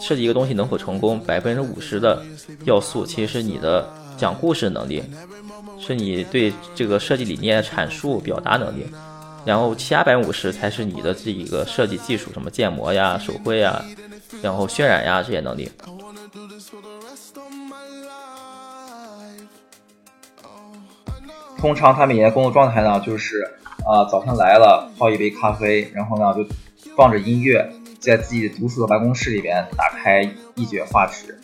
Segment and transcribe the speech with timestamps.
[0.00, 2.22] 设计一个东西能否成功，百分之五十的
[2.64, 5.02] 要素其实是你的讲故事能力，
[5.80, 8.86] 是你对这个设计理念阐述表达能力，
[9.44, 13.82] 然后其他百分之五十才是你的这一个设计技术，什么建模呀、手绘呀，
[14.42, 15.70] 然后渲染呀这些能力。
[21.58, 23.42] 通常他每天工作状态呢，就是
[23.86, 26.46] 啊早上来了泡一杯咖啡，然后呢就
[26.94, 27.66] 放着音乐，
[28.06, 30.22] 在自己独处的办公室里边打开
[30.54, 31.40] 一卷画纸，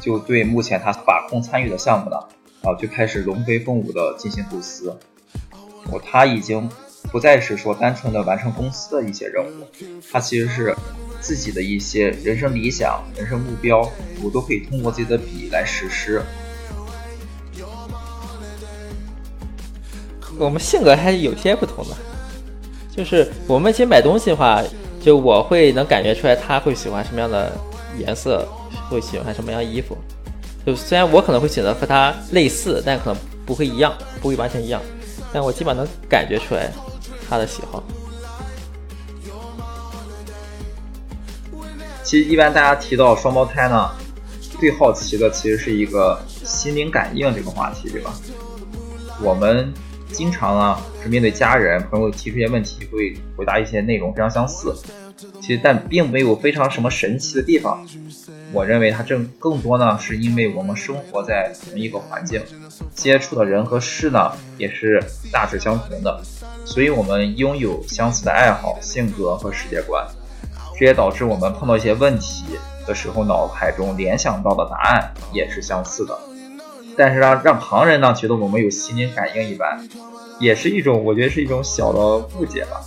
[0.00, 2.16] 就对目前他把控参与的项目呢，
[2.62, 4.96] 啊就开始龙飞凤舞的进行构思。
[5.90, 6.70] 我他已经
[7.10, 9.66] 不再是说单纯的完成公司的一些任务，
[10.12, 10.72] 他其实是
[11.20, 13.80] 自己的一些人生理想、人生目标，
[14.22, 16.22] 我都可以通过自己的笔来实施。
[20.38, 21.96] 我们性格还是有些不同的，
[22.96, 24.62] 就是我们其实买东西的话，
[25.06, 27.52] 就我会能感觉出来他会喜欢什么样的
[27.96, 28.44] 颜色，
[28.90, 29.96] 会喜欢什么样衣服。
[30.66, 34.82] 就虽然我可能会选择和他类似，但可能不会一样，不会完全一样，
[35.32, 36.72] 但我基本上能感觉出来
[37.30, 37.80] 他的喜好。
[42.02, 43.88] 其实一般大家提到双胞胎呢，
[44.58, 48.12] 最好奇的其实是一个心灵感应这个话题，对吧？
[49.22, 49.72] 我们。
[50.12, 54.74] 经常啊，是面对家人朋友提出一些问题，会回答一些内容非常相似。
[55.40, 57.86] 其实但并没有非常什么神奇的地方。
[58.52, 62.42] 我认为它正更多呢，是因为我们生活在同一个环境，
[62.94, 66.20] 接触的人和事呢也是大致相同的，
[66.64, 70.06] 所以我们拥有相似的爱好、性格和世界观，
[70.78, 72.44] 这也导致我们碰到一些问题
[72.86, 76.16] 的时候，脑海中联想到的答案也是相似的。
[76.96, 79.86] 但是让让旁人呢觉得我们有心灵感应一般，
[80.40, 82.80] 也是一种我觉得是一种小的误解吧。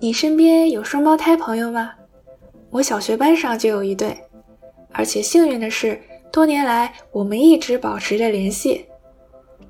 [0.00, 1.92] 你身边有双胞胎朋友吗？
[2.70, 4.16] 我小学班上就有一对，
[4.92, 8.86] 而且幸运的是，多年来我们一直保持着联系。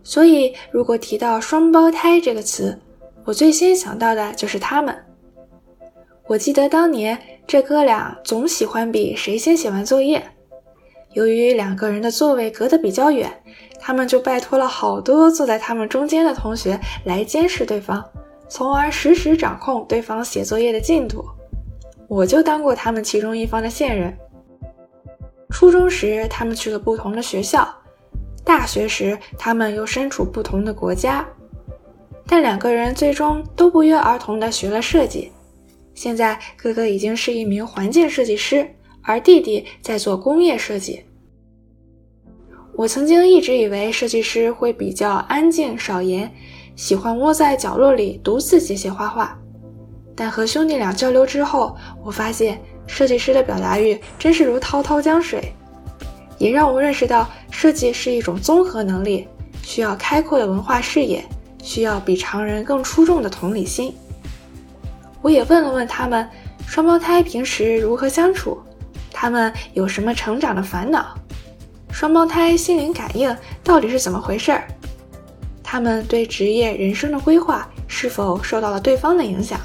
[0.02, 2.78] 所以，如果提到双胞胎这个词，
[3.24, 4.96] 我最先想到的就是他们。
[6.26, 10.22] 我记得当年这哥俩总喜欢比谁先写完作业。
[11.14, 13.32] 由于两个人的座位隔得比较远，
[13.80, 18.04] 他们就拜托了好多坐在他们中间的同学来监视对方，
[18.50, 21.24] 从而实时掌控对方写作业的进度。
[22.06, 24.14] 我就当过他们其中一方的线人。
[25.48, 27.62] 初中时，他们去了不同的学校；
[28.44, 31.26] 大学时，他们又身处不同的国家。
[32.26, 35.32] 但两个人最终都不约而同地学了设计。
[35.98, 38.64] 现在哥哥已经是一名环境设计师，
[39.02, 41.02] 而弟弟在做工业设计。
[42.76, 46.32] 我曾经一直以为设计师会比较安静少言，
[46.76, 49.36] 喜欢窝在角落里独自写写画画。
[50.14, 55.52] 但和兄弟俩交流之后，我发现设计师的表达欲真是如滔滔江水，
[56.38, 59.26] 也让我认识到设计是一种综合能力，
[59.64, 61.24] 需要开阔的文化视野，
[61.60, 63.92] 需要比常人更出众的同理心。
[65.28, 66.26] 我也问了问他们，
[66.66, 68.58] 双胞胎平时如何相处？
[69.12, 71.14] 他们有什么成长的烦恼？
[71.92, 74.66] 双胞胎心灵感应到底是怎么回事儿？
[75.62, 79.60] 他们对职业人生的规划是否受到了对方的影响？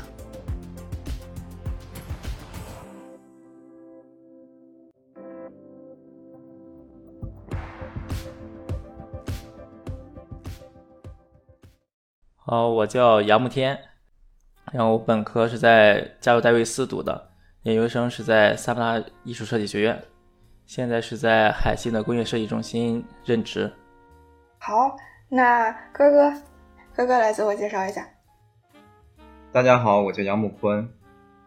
[12.35, 13.79] 好，我叫杨慕天。
[14.73, 17.29] 然后我本科是在加州戴维斯读的，
[17.61, 20.03] 研究生是在萨普拉艺术设计学院，
[20.65, 23.71] 现在是在海信的工业设计中心任职。
[24.57, 24.97] 好，
[25.29, 26.33] 那哥哥，
[26.95, 28.03] 哥哥来自我介绍一下。
[29.51, 30.89] 大家好，我叫杨木坤，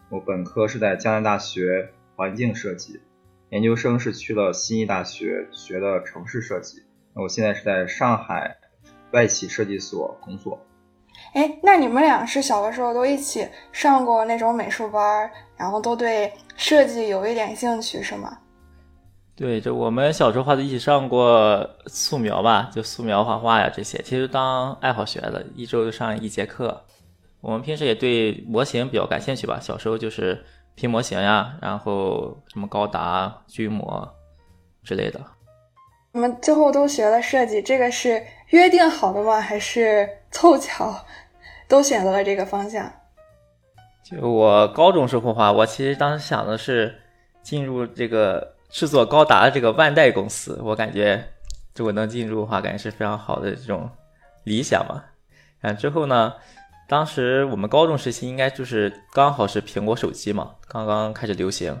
[0.07, 3.01] 我本科是在江南大学环境设计，
[3.49, 6.81] 研究生是去了悉尼大学学的城市设计，
[7.13, 8.55] 我现在是在上海
[9.11, 10.65] 外企设计所工作。
[11.33, 18.37] 哎，那你们俩是小的时候都一起上过那种美术班，然后都对设计有一点兴趣，是吗？
[19.35, 26.83] 对，就我们小时候话都一起上过素描吧，就素描、画画呀这些，其实当爱好学的，一周就上一节课。
[27.39, 30.43] 我们平时也对模型比较感兴趣吧，小时候就是
[30.73, 34.11] 拼模型呀，然后什么高达、军模
[34.83, 35.21] 之类的。
[36.17, 39.39] 你们最后都学了设计，这个是约定好的吗？
[39.39, 41.05] 还是凑巧
[41.67, 42.91] 都选择了这个方向？
[44.03, 46.99] 就我高中时候话，我其实当时想的是
[47.43, 50.59] 进入这个制作高达的这个万代公司。
[50.63, 51.23] 我感觉
[51.75, 53.87] 如果能进入的话，感觉是非常好的这种
[54.43, 55.03] 理想嘛。
[55.59, 56.33] 然后之后呢，
[56.89, 61.79] 当时我们高中时期应该就是刚好是苹果手机嘛，刚刚开始流行。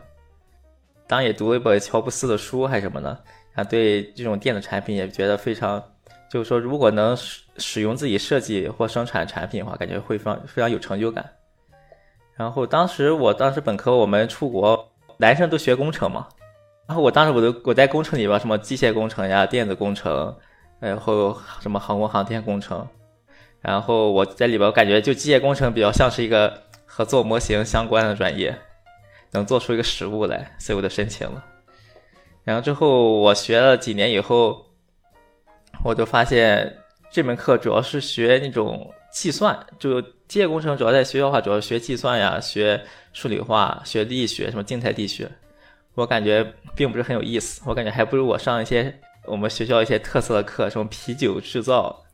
[1.07, 3.23] 当也读了一本乔布斯的书还是什么的，
[3.57, 5.83] 啊，对这种电子产品也觉得非常，
[6.29, 11.27] 就是说如果能使使用自己设计或生产产品的话，感觉会非常非常有成就感。
[12.35, 14.87] 然后当时我当时本科我们出国，
[15.17, 16.27] 男生都学工程嘛，
[16.87, 20.37] 然后我当时我都我在工程里边什么机械工程呀、电子工程，
[20.79, 22.87] 然后什么航空航天工程。
[23.59, 28.55] 然后我在里边，我感觉就机械工程比较像是一个和做模型相关的专业，
[29.31, 31.43] 能做出一个实物来，所以我就申请了。
[32.47, 34.65] 然后之后我学了几年以后，
[35.83, 36.77] 我就发现
[37.11, 45.29] 这门课主要是学那种计算，就机械工程主要在学校的话，主要学计算呀，学数理化，学力学，什么静态力学。
[45.93, 52.05] 我感觉并不是很有意思，我感觉还不如我上一些我们学校一些特色的课，什么啤酒制造。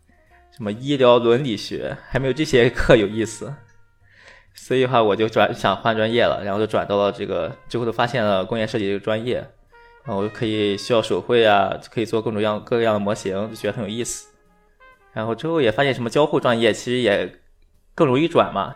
[0.58, 3.54] 什么医疗伦理学还没有这些课有意思，
[4.56, 9.48] 所以的话我就转想换专业了，然后就转到了这个，最后都发现了工业设计这个专业，
[10.06, 14.28] 然后可以需要手绘啊，可以做各种各样各样的模型，就觉得很有意思。
[15.14, 17.40] 然后之后也发现什么交互专业其实也
[17.96, 18.76] 更容易转嘛，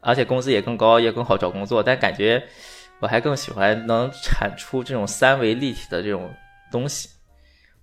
[0.00, 1.82] 而且工资也更高，也更好找工作。
[1.82, 2.48] 但感觉
[3.00, 6.34] 我还更喜欢能产出这种三维立体的这种
[6.72, 7.10] 东西。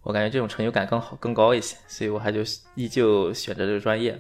[0.02, 2.42] 我感觉这种成就感更好、更高一些，所以我还就
[2.76, 4.20] 依旧选择这个专业。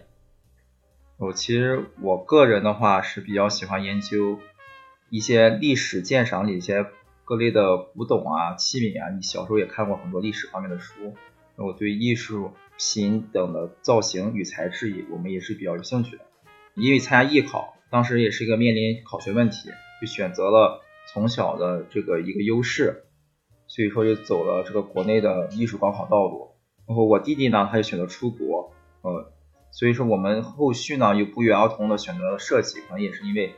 [1.17, 4.39] 我其实我个人的话是比较喜欢研究
[5.09, 6.85] 一些历史鉴赏里一些
[7.25, 9.13] 各类的古董啊、器皿啊。
[9.13, 10.93] 你小时候也看过很多历史方面的书，
[11.57, 16.23] 那我对艺术品等的造型与材质也，我们也是比较有兴趣的。
[16.75, 19.69] 因为参加艺考，当时也是一个面临考学问题，
[19.99, 20.81] 就选择了
[21.11, 23.01] 从小的这个一个优势。
[23.67, 26.51] 所以说就走了这个国内的艺术高考道路，
[26.87, 28.71] 然后我弟弟呢，他就选择出国，
[29.01, 29.33] 呃，
[29.71, 33.55] 所以说我们后续呢又不约而同的选择了设计，可能也是因为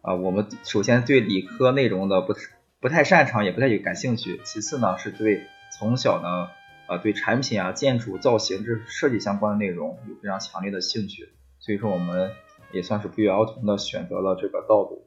[0.00, 2.34] 啊，我们首先对理科内容的不
[2.80, 6.48] 不太擅长，也不太有感兴趣，其次呢是对从小呢
[6.88, 11.28] 呃对产品啊、建筑造型这设计相关的内容有非常强烈的兴趣，
[11.58, 12.30] 所以说我们
[12.70, 15.04] 也算是不约而同的选择了这个道路。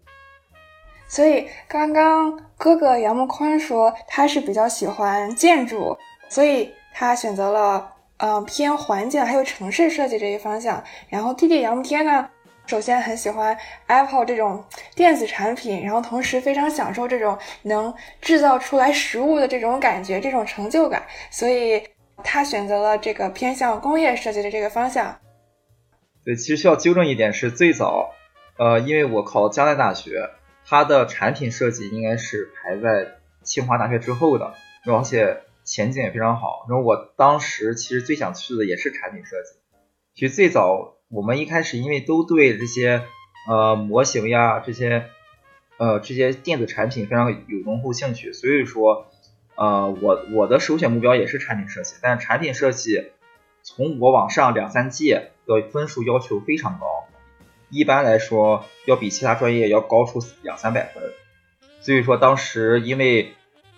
[1.08, 5.98] 所以刚刚哥哥杨木宽说他是比较喜欢建筑，
[6.28, 10.84] 所以他选择了嗯偏环境还有城市设计这一方向。
[11.08, 12.30] 然后弟弟杨木天呢，
[12.66, 14.64] 首先很喜欢 Apple 这种
[14.96, 21.84] 电子产品，然后同时非常享受这种能制造出来实物的这种感觉、这种成就感，所以
[22.24, 25.20] 他选择了这个偏向工业设计的这个方向。
[26.24, 28.12] 对，其实需要纠正一点是，最早
[28.58, 30.30] 呃，因为我考江南大学。
[30.64, 34.54] 它的产品设计应该是排在清华大学之后的，
[34.86, 36.66] 而且前景也非常好。
[36.70, 39.60] 然后我当时其实最想去的也是产品设计。
[40.14, 43.04] 其实最早我们一开始因为都对这些
[43.48, 45.10] 呃模型呀这些
[45.78, 49.08] 呃这些电子产品非常有浓厚兴趣，所以说
[49.56, 51.96] 呃我我的首选目标也是产品设计。
[52.02, 53.12] 但产品设计
[53.62, 56.88] 从我往上两三届的分数要求非常高。
[57.70, 61.04] 一般来说，要比其他专业要高出两三百分，
[61.82, 63.34] 所以说当时因为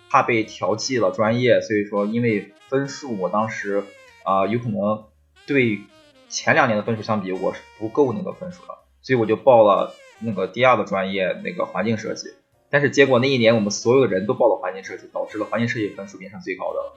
[0.08, 3.84] 怕被调剂了专业，所以说因为分数，我当时
[4.24, 5.04] 啊有可能
[5.46, 5.80] 对
[6.28, 12.34] 前两年的分数相比，我是不够那个分数的，所以我就报了那个第二个专业那个环境设计，
[12.70, 16.96] 但是结果那一年我们所有的人都报了环境设计，导致了环境设计分数变成最高的了，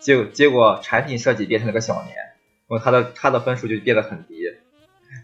[0.00, 2.14] 结结果产品设计变成了个小年，
[2.68, 4.34] 然后他的他的分数就变得很低。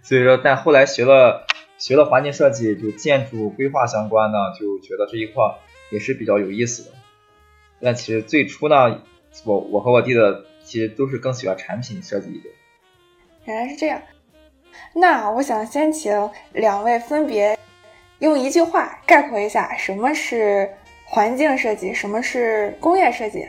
[0.02, 5.58] 所以说，但后来学了学了环境设计，就建筑规划相关呢，就觉得这一块
[5.90, 6.90] 也是比较有意思的。
[7.80, 9.02] 但其实最初呢，
[9.44, 12.54] 我我和我弟的其实都是更喜欢产品设计一点。
[13.44, 14.00] 原来是这样，
[14.94, 17.58] 那我想先请两位分别
[18.20, 20.70] 用一句话概括一下什么是
[21.04, 23.48] 环境设计，什么是工业设计。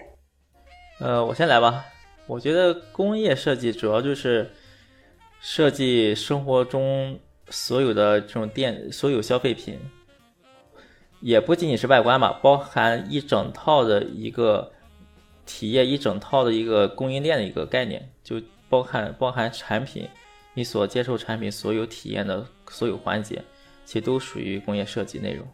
[1.00, 1.86] 呃，我先来吧。
[2.28, 4.52] 我觉得工业设计主要就是。
[5.46, 7.20] 设计生活中
[7.50, 9.78] 所有的这种电所有消费品，
[11.20, 14.72] 也不仅仅是外观嘛，包含一整套的一个
[15.46, 18.42] 体验，一整套的一个供应链的一个概念，就
[18.74, 20.10] 包含包含产品，
[20.56, 23.40] 你所接受产品所有体验的所有环节，
[23.86, 25.46] 其实都属于工业设计内容。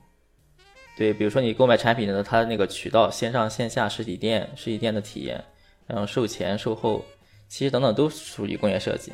[0.96, 5.44] 对，比如说你购买产品的，它那个渠道线上线下实体店实体店的体验，
[5.86, 7.04] 然后售前售后，
[7.50, 9.12] 其实等等都属于工业设计。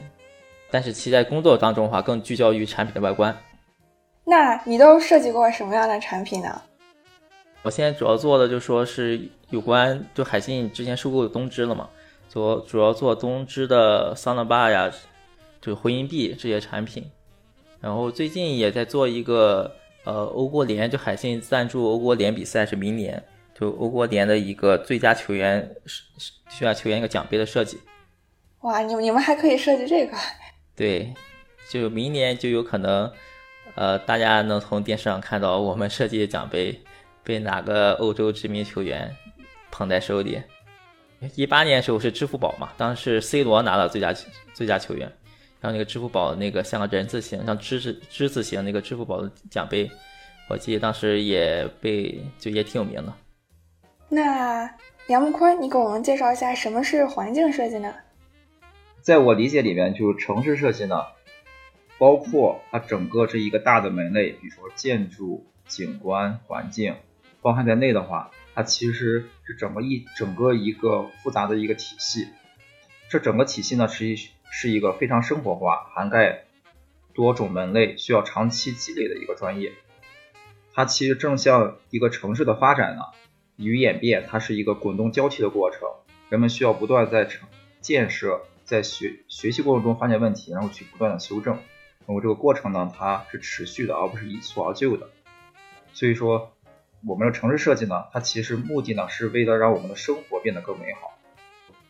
[0.69, 3.35] 但是其在工作当中的话，更聚焦于产品的外观。
[4.23, 6.61] 那你都设计过什么样的产品呢？
[7.63, 9.19] 我现在主要做的就说是
[9.49, 11.89] 有关，就海信之前收购的东芝了嘛，
[12.35, 14.91] 做主要做东芝的桑德坝呀，
[15.61, 17.09] 就回音壁这些产品。
[17.79, 19.73] 然后最近也在做一个
[20.03, 23.23] 呃欧国联，就海信赞助欧国联比赛是明年，
[23.57, 26.03] 就欧国联的一个最佳球员是
[26.49, 27.79] 最佳球员一个奖杯的设计。
[28.63, 30.17] 哇，你你们还可以设计这个？
[30.75, 31.13] 对，
[31.69, 33.09] 就明年就有可能，
[33.75, 36.77] 呃，大家能从电视上看到我们设计的奖杯
[37.23, 39.15] 被哪个欧洲知名球员
[39.71, 40.41] 捧在手里。
[41.35, 44.13] 一八年的时候是支付宝嘛，当时 C 罗拿了最佳
[44.53, 45.01] 最佳球员，
[45.59, 49.89] 然后那个支付宝那个像个人字形，像之字之字形那个支付宝的奖杯，
[50.49, 53.13] 我记得当时也被就也挺有名的。
[54.07, 54.69] 那
[55.07, 57.93] 杨木坤，你给我们介绍一下什么是环境设计呢？
[59.01, 60.95] 在我理解里面，就是城市设计呢，
[61.97, 66.95] 包括它整个这一个大的门类，比如说建筑、景观、环境，
[67.41, 72.29] 包含在内的话，它其实是整个一整个一个复杂的一个体系。
[73.09, 74.15] 这整个体系呢，是一
[74.49, 76.45] 是一个非常生活化、涵盖
[77.13, 79.73] 多种门类、需要长期积累的一个专业。
[80.73, 83.03] 它其实正像一个城市的发展呢
[83.57, 85.81] 与演变，它是一个滚动交替的过程，
[86.29, 87.47] 人们需要不断在城
[87.81, 88.41] 建设。
[88.65, 95.07] 在学学习过程中发现问题，然后去不断的修正，然后这个过程呢，它是持续的，而不是一蹴而就的。
[95.93, 96.54] 所以说，
[97.07, 101.13] 我们的城市设计呢，它其实目的呢，是为了让我们的生活变得更美好，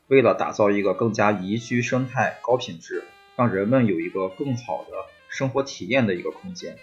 [0.07, 3.05] 为了打造一个更加宜居生态、高品质，
[3.38, 4.91] 让人们有一个更好的
[5.29, 6.75] 生活体验的一个空间。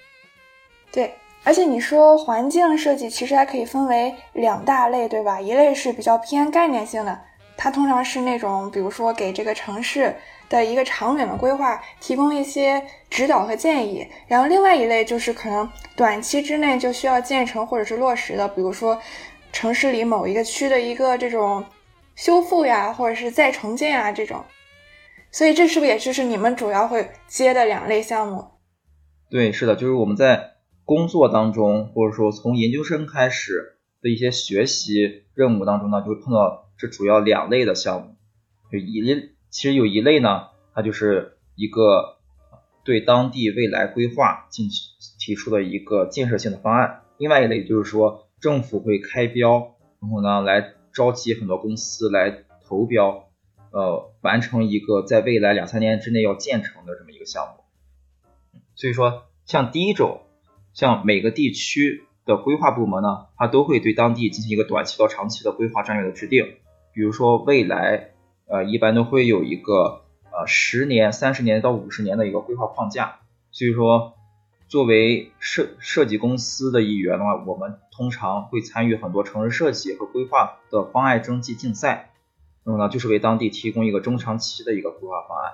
[0.90, 1.12] 对，
[1.44, 5.38] 而且你说环境设计其实还可以分为两大类，对吧？
[5.38, 7.20] 一类是比较偏概念性的。
[7.62, 10.12] 它通常是那种，比如说给这个城市
[10.48, 19.00] 的一个长远的规划提供一些指导和建议，然后另外一类就是可能短期之内就需要建成或者是落实的，比如说
[19.52, 21.64] 城市里某一个区的一个这种
[22.16, 24.44] 修复呀，或者是再重建啊这种。
[25.30, 28.44] 所以这是不是也就是你们主要会接的两类项目？
[29.30, 30.54] 对，是的，就是我们在
[30.84, 36.61] 工作当中，或者说从研究生开始的一些学习任务当中呢，就会碰到。
[36.82, 38.16] 是主要两类的项目，
[38.72, 42.16] 就一类，其实有一类呢，它就是一个
[42.82, 47.02] 对当地未来规划进行提出的一个建设性的方案。
[47.18, 53.28] 另外一类就是说，政府会开标，然后呢来召集很多公司来投标，
[53.70, 57.62] 呃，完成一个在未来两三年之内要建成的这么一个项目。
[58.74, 60.22] 所以说，像第一种，
[60.74, 66.56] 像每个地区的规划部门呢，它都会对当地进行一个短期到长期的规划战略的制定。
[66.92, 68.10] 比如说未来，
[68.46, 73.20] 呃，一般都会有一个呃十年、三十年到五十年的一个规划框架。
[73.50, 74.14] 所以说，
[74.68, 82.10] 作为设设计公司的一员的话，我们通常会参与很多城市设计和规划的方案征集竞赛。
[82.64, 85.52] 那么呢，就是为当地提供一个中长期的一个规划方案。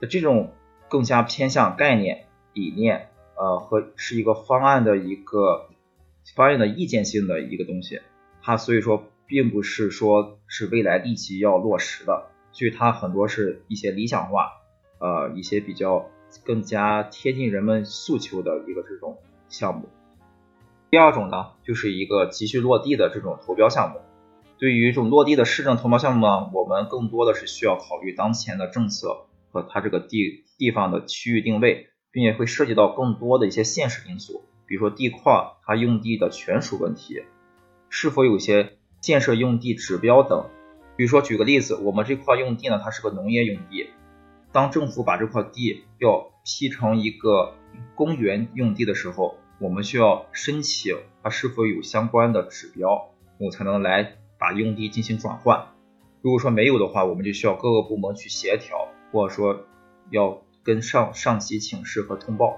[0.00, 0.52] 那这种
[0.88, 5.70] 更加偏向概念、理念，呃，和是一个方案的一个
[6.34, 8.02] 方案的意见性的一个东西。
[8.42, 9.02] 它所以说。
[9.26, 14.50] 并不是说是未来立即要落实的，所以它很多是一些理想化，
[14.98, 16.10] 呃，一些比较
[16.44, 19.88] 更加贴近人们诉求的一个这种项目。
[20.90, 24.00] 第二种呢，就是一个急需落地的这种投标项目。
[24.58, 37.22] 对于这种落地的市政投标项目呢，我们更多的是需要考虑当前的政策和它这个地地方的区域定位，并且会涉及到更多的一些现实因素，比如说地块它用地的权属问题，
[37.88, 38.78] 是否有些。
[39.04, 40.48] 建设用地指标等，
[40.96, 43.90] 比如说举个例子，我们这块用地呢，它是个农业用地，
[44.50, 47.52] 当政府把这块地要批成一个
[47.94, 55.66] 公园用地的时候，我们需要申请它是否有相关的指标，我才能来把用地进行转换。
[56.22, 59.66] 如果说没有的话，我们就需要各个部门去协调，或者说
[60.08, 62.56] 要跟上上级请示和通报。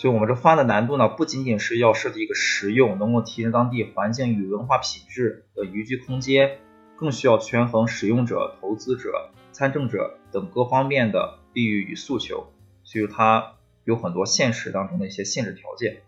[0.00, 6.58] 所以，我们这方案的难度呢，不仅仅是要设计一个实用、能够提升当地环境与文化品质的宜居空间，
[6.94, 12.52] 更需要权衡使用者、投资者、参政者等各方面的利益与诉求。
[12.84, 16.02] 所以，它有很多现实当中的一些限制条件。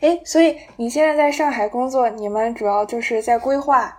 [0.00, 3.96] 哎，所以你现在在上海工作，你们主要就是在规划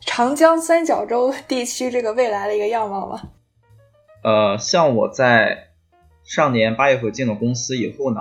[0.00, 3.30] 长江三角洲地区这个未来的一个样貌吗？
[4.22, 5.68] 呃，像我在
[6.22, 8.20] 上年八月份进了公司以后呢。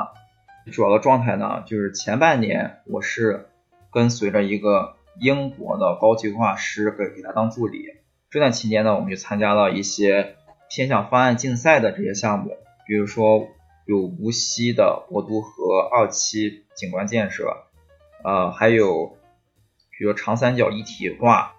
[0.71, 3.49] 主要的状态呢，就是前半年我是
[3.91, 7.83] 跟随着一个英国的高级规划师给给他当助理。
[8.29, 10.35] 这段期间呢，我们就参加了一些
[10.69, 13.47] 偏向方案竞赛的这些项目，比如说
[13.85, 17.45] 有无锡的博都河二期景观建设，
[18.23, 19.17] 呃，还有
[19.97, 21.53] 比如长三角一体化，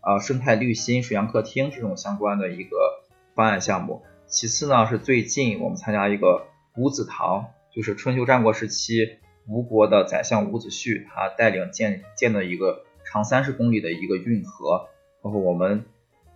[0.00, 3.04] 啊，生态绿心水阳客厅这种相关的一个
[3.34, 4.02] 方案项目。
[4.26, 6.46] 其次呢，是最近我们参加一个。
[6.78, 7.46] 五子堂，
[7.76, 14.88] 就是春秋战国时期吴国的宰相伍子胥，他带领建建的一个长三十公里的一个运河。
[15.20, 15.84] 包括我们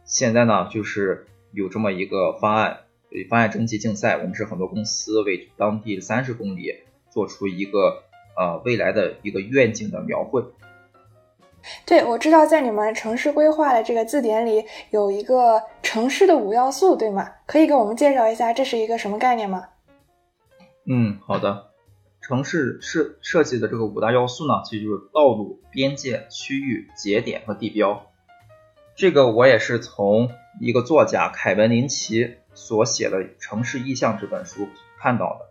[0.05, 2.81] 现在呢，就是有这么一个方案，
[3.31, 6.75] 方案征集竞赛，我们是很多公司为当地三十公里
[7.09, 8.03] 做出一个
[8.37, 10.45] 呃未来的一个愿景的描绘。
[11.87, 17.27] 对，我知道在你们城市规划的这个字典里有一个城市的五要素，对吗？
[17.47, 19.67] 可以给我们介绍一下这是一个什么概念吗？
[20.93, 21.71] 嗯，好的。
[22.21, 28.11] 城市设设计的这个五大要素呢，其实就是道路、边界、区域、节点和地标。
[28.97, 34.69] 这个我也是从一个作家凯文林奇所写的《城市意象》这本书
[34.99, 35.47] 看到的。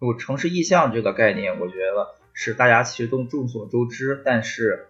[0.00, 4.86] 就城市意象这个概念，我觉得是大家其实都众所周知，但是。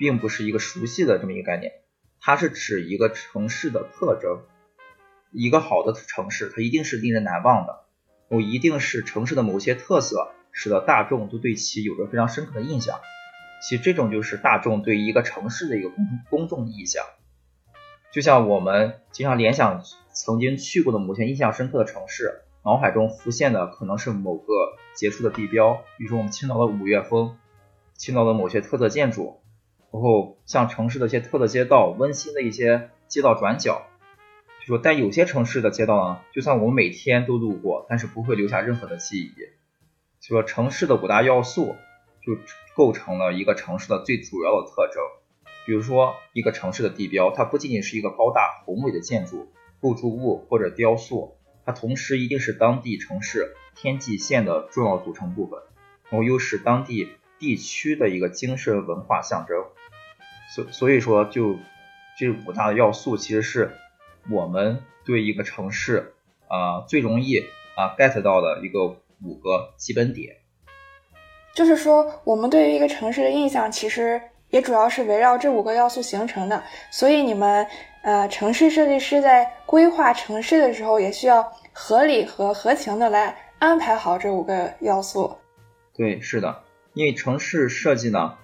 [0.00, 1.72] 并不是一个熟悉的这么一个概念，
[2.20, 4.42] 它是指一个城市的特征。
[5.32, 7.80] 一个好的城市，它一定是令人难忘的，
[8.28, 13.00] 我一定是城市的某些特色，使得大众都对其有着非常深刻的印象。
[13.60, 17.04] 其实这种就是大众对一个城市的一个公公众印象。
[18.12, 19.82] 就像我们经常联想
[20.12, 24.52] 曾经去过的某些印象深刻的城市，脑海中浮现的可能是某个
[24.94, 27.36] 杰出的地标，比如说我们青岛的五岳峰，
[27.94, 29.40] 青岛的某些特色建筑。
[29.90, 33.87] 然后像城市的一些特色街道，温馨的一些街道转角，
[34.68, 39.32] 说但有些城市的街道呢，就算我们每天都路过，但是不会留下任何的记忆。
[40.20, 41.76] 就说城市的五大要素
[42.22, 42.36] 就
[42.76, 45.02] 构成了一个城市的最主要的特征。
[45.64, 55.60] 比如说一个城市的地标，它不仅仅是一个高大宏伟的建筑、构筑物或者雕塑，它同时一定是当地城市天际线的重要组成部分，
[56.10, 59.64] 然后又是当地地区的一个精神文化象征。
[60.54, 61.56] 所所以说，就
[62.18, 63.72] 这五大要素，其实是
[64.30, 66.14] 我们对一个城市
[66.48, 67.38] 啊最容易
[67.74, 68.86] 啊 get 到的一个
[69.24, 70.36] 五个基本点。
[71.54, 76.62] 就是说，我们对于一个城市的印象，其实也主要是围绕这五个要素形成的。
[76.90, 77.66] 所以，你们
[78.02, 85.36] 呃城市设计师在规划城市的时候，也需要合理和合情的来安排好这五个要素。
[85.94, 86.62] 对，是的，
[86.92, 88.36] 因为城市设计呢。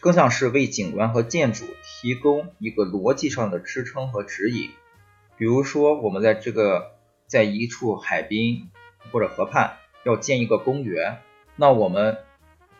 [0.00, 4.68] 更像是为景观和建筑提供一个逻辑上的支撑和指引。
[5.36, 6.92] 比如说，我们在这个
[7.26, 8.70] 在一处海滨
[9.12, 11.18] 或者河畔要建一个公园，
[11.56, 12.18] 那我们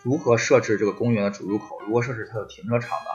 [0.03, 1.79] 如何设置这个公园的主入口？
[1.87, 3.11] 如何设置它的停车场呢？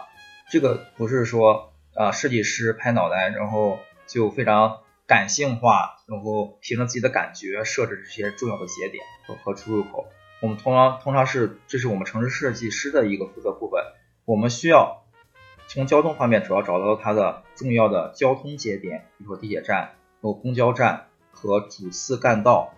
[0.52, 10.06] 这个不是说啊，设计师拍脑袋，然后就非常感性化，然后凭着自己的感觉设置这些重要的节点和和出入口。
[10.42, 13.82] 我们通常通常是，这是我们城市设计师的一个负责部分。
[14.26, 15.01] 我们需要
[15.74, 22.74] 从交通方面主要找到它的重要的交通节点，比如说地铁站、然后公交站和主次干道，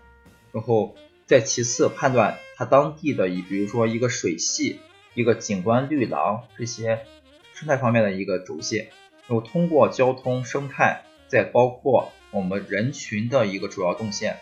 [0.51, 4.79] 然后再其次判断它当地的，以比如说一个水系、
[5.15, 7.03] 一个景观绿廊这些
[7.55, 8.89] 生态方面的一个轴线，
[9.27, 14.37] 然后通过交通生态，再包括我们人群的一个主要动线，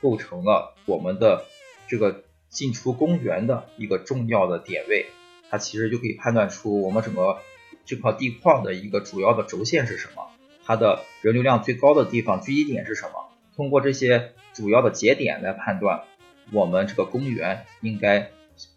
[0.00, 1.44] 构成了我们的
[1.88, 2.24] 这个。
[2.52, 5.06] 进出公园的一个重要的点位，
[5.48, 7.38] 它其实就可以判断出我们整个
[7.84, 10.30] 这块地框的一个主要的轴线是什么，
[10.64, 13.28] 它的人流量最高的地方聚集点是什么。
[13.56, 16.04] 通过这些主要的节点来判断，
[16.52, 18.30] 我们这个公园应该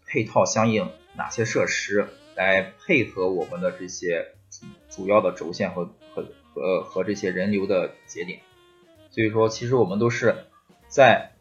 [0.06, 4.32] 配套相应哪些设施来配合我们的这些
[4.90, 8.40] 主要的轴线和和和和这些人流的节点。
[9.10, 10.46] 所以说，其实我们都是
[10.88, 11.32] 在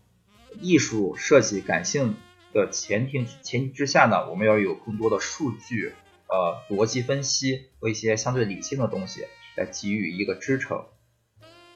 [0.62, 2.16] 艺术设计感性。
[2.54, 5.92] 的前提前提之下呢，我们要有更多的数据、
[6.28, 10.86] 呃逻辑分析和一些相对理性的东西来给予一个支撑，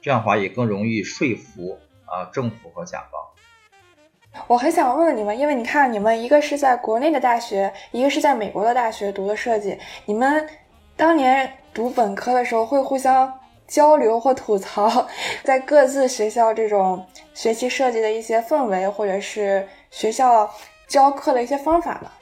[0.00, 4.42] 这样的话也更容易说服啊政府和甲方。
[4.46, 10.48] 我很想问问你们，因为你看你们一个是在国内的大学，一个是在美国的大学读的设计，你们
[10.96, 13.32] 当年读本科的时候会互相
[13.66, 15.08] 交流或吐槽
[15.42, 20.50] 在各自学校这种学习设计的一些氛围，或者是学校。
[20.90, 22.12] 教课的一些方法吧。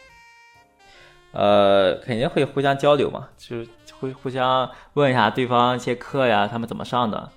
[1.38, 3.68] 呃，肯定会互相交流嘛，就是
[4.00, 7.30] 会互相问一下对方一些课呀，他们怎么上的。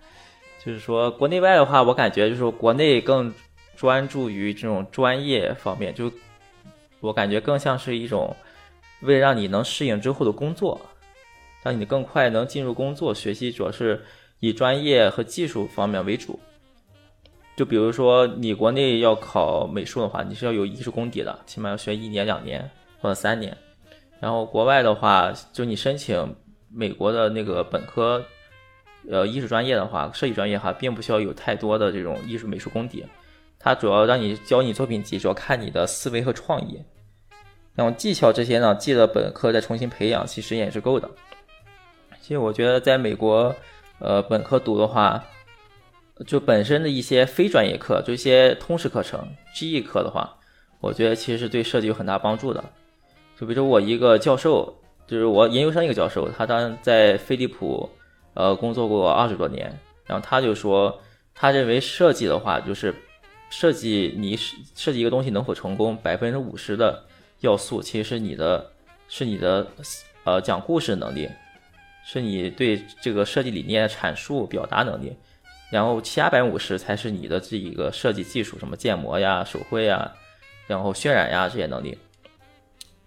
[0.66, 3.32] 就是说，国内外的话，我感觉就是国内更
[3.76, 6.12] 专注于这种专业方面，就
[7.00, 8.36] 我感觉更像是一种
[9.02, 10.82] 为了让你能适应之后的工作，
[11.62, 14.04] 让你更快能进入工作，学习主要是
[14.40, 16.40] 以专业和技术方面为主。
[17.56, 22.68] 就比如说，你国内要考美术的话，你是要有艺术功底的，起码要学一年、两年
[23.00, 23.56] 或者三年。
[24.22, 26.36] 然后国外的话，就你申请
[26.72, 28.24] 美国的那个本科，
[29.10, 33.04] 呃，艺术专业的话，设计专业哈，并不需要有太多的这种艺术美术功底，
[33.58, 36.80] 它主要让你教你作品集，主要看你的思维和创意。
[37.74, 41.10] 然后技巧这些呢，记得本科再重新培养，其实也是够的。
[42.22, 43.56] 其实我觉得在美国，
[43.98, 45.24] 呃，本科读的话，
[46.28, 49.20] 就本身的一些非专业课，就一些通识课程、
[49.56, 50.38] GE 课的话，
[50.80, 52.64] 我觉得其实是对设计有很大帮助的。
[53.42, 54.72] 就比如说我一个教授，
[55.08, 57.90] 就是我研究生一个教授，他当在飞利浦，
[58.36, 59.76] 呃，工作过二十多年，
[60.06, 61.02] 然后他就说，
[61.34, 62.94] 他认为设计的话，就是
[63.50, 67.04] 设计你设计一个东西能否成功，百分之五十的
[67.40, 68.64] 要素其实是你的，
[69.08, 69.66] 是你的
[70.24, 71.28] 呃讲故事能力，
[72.06, 75.12] 是你对这个设计理念阐述表达能力，
[75.72, 80.14] 然后其他百分之五十才是你的这一个设计技术，什么建模呀、手绘呀，
[80.68, 81.98] 然后渲染呀这些能力。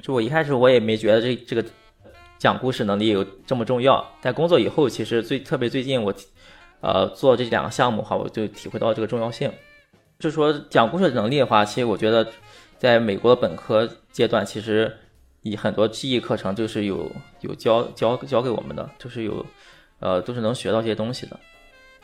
[0.04, 1.64] 就我一开始我也没觉得这这个
[2.36, 6.12] 讲故事能力有这么重要，但工作以后其实最特别最近我，
[6.82, 9.50] 呃做这两个项目哈，我就体会到这个重要性。
[10.18, 12.28] 就说讲故事能力的话，其实我觉得
[12.76, 14.94] 在美国的本科阶段，其实
[15.40, 19.46] 以很多记忆课程就是有有教教教给我们的，就是有
[20.00, 21.40] 呃都是能学到这些东西的。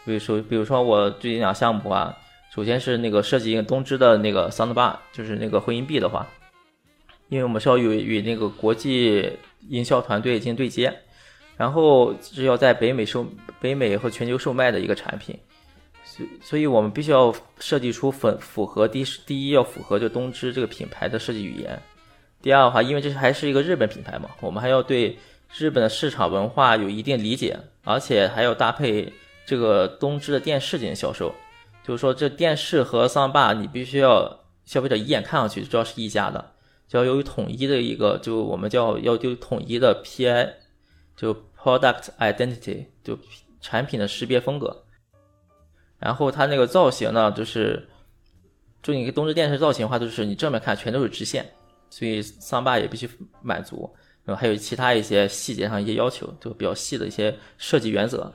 [0.07, 2.17] 比如说比如说我最近两个项目啊，
[2.51, 6.27] 首先是那个设计一个东芝的那个 soundbar，就是那个回音壁的话。
[7.31, 9.33] 因为我们是要与与那个国际
[9.69, 10.93] 营销团队进行对接，
[11.57, 13.25] 然后是要在北美售、
[13.61, 15.39] 北美和全球售卖的一个产品，
[16.05, 21.81] 所所以我们必须要设计出符符合第第一要符合就东芝这个品牌的设计语言，
[22.43, 25.17] 第二的话，因为这还是一个日本品牌嘛，我们还要对
[25.57, 29.13] 日本的市场文化有一定理解，而且还要搭配
[29.47, 31.33] 这个东芝的电视进行销售，
[31.87, 36.53] 就是说这电视和桑巴你必须要消费者一眼看上去就知道是一家的。
[36.91, 40.55] 就要有统一的一个，就我们叫要就统一的 PI，
[41.17, 43.17] 就 Product Identity，就
[43.61, 44.85] 产品的识别风格。
[46.01, 47.89] 然后它那个造型呢，就是
[48.83, 51.49] 就你东芝电视造型的话，就是你正面看全都是直线，
[51.91, 53.09] 所以桑巴也必须
[53.41, 53.89] 满足。
[54.25, 58.33] 然后还有其他一些细节上一些要求，就比较细的一些设计原则。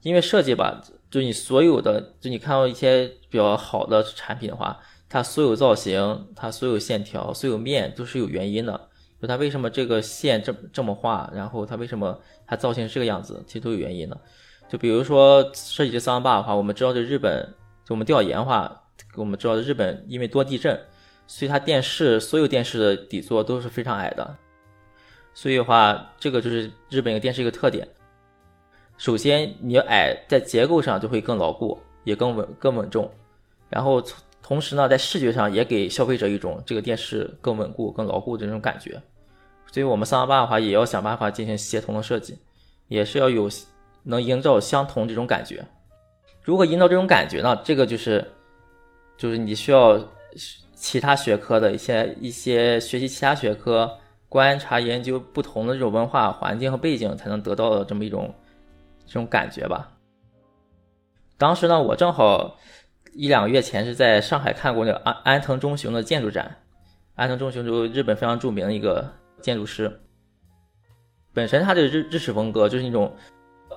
[0.00, 4.80] 因为设计吧，就你所有的，就你看到一些比较好的产品的话。
[5.10, 8.88] 它所有造型，它所有线条，所有面都是有原因的。
[9.20, 14.18] 就它为什么这个线这这么画，然后它为什么它造型是这个样子，其实都有原因的。
[14.68, 17.42] 就比如说设计这桑巴的话，我们知道这日本，
[17.84, 18.84] 就我们调研的话，
[19.16, 20.80] 我们知道日本因为多地震，
[21.26, 24.36] 所以它电视所有电视的底座都是非常矮的。
[25.34, 27.86] 所以的话，这个就是日本一个电视一个特点。
[28.96, 33.10] 首先，你要矮在结构上就会更牢固，也更稳更稳重，
[33.68, 34.16] 然后从
[34.50, 39.00] 同时呢，在视觉上也给消费者一种这个电视更稳固、更牢固的这种感觉。
[39.70, 42.36] 所以，我们三幺八的话，也要想办法进行协同的设计，
[42.88, 43.48] 也是要有
[44.02, 45.64] 能营造相同这种感觉。
[46.42, 47.54] 如何营造这种感觉呢？
[47.62, 48.28] 这个就是，
[49.16, 50.00] 就是你需要
[50.74, 53.88] 其他学科的一些一些学习其他学科，
[54.28, 58.34] 观察研究不同的这种文化环境和背景，才能得到的这么一种
[59.06, 59.92] 这种感觉吧。
[61.38, 62.56] 当时呢，我正好。
[63.20, 66.56] 一两个月前是在上海看过那个安安藤忠雄的建筑展，
[67.16, 69.06] 安藤忠雄就日本非常著名的一个
[69.42, 70.00] 建筑师，
[71.34, 73.14] 本身他的日日式风格就是那种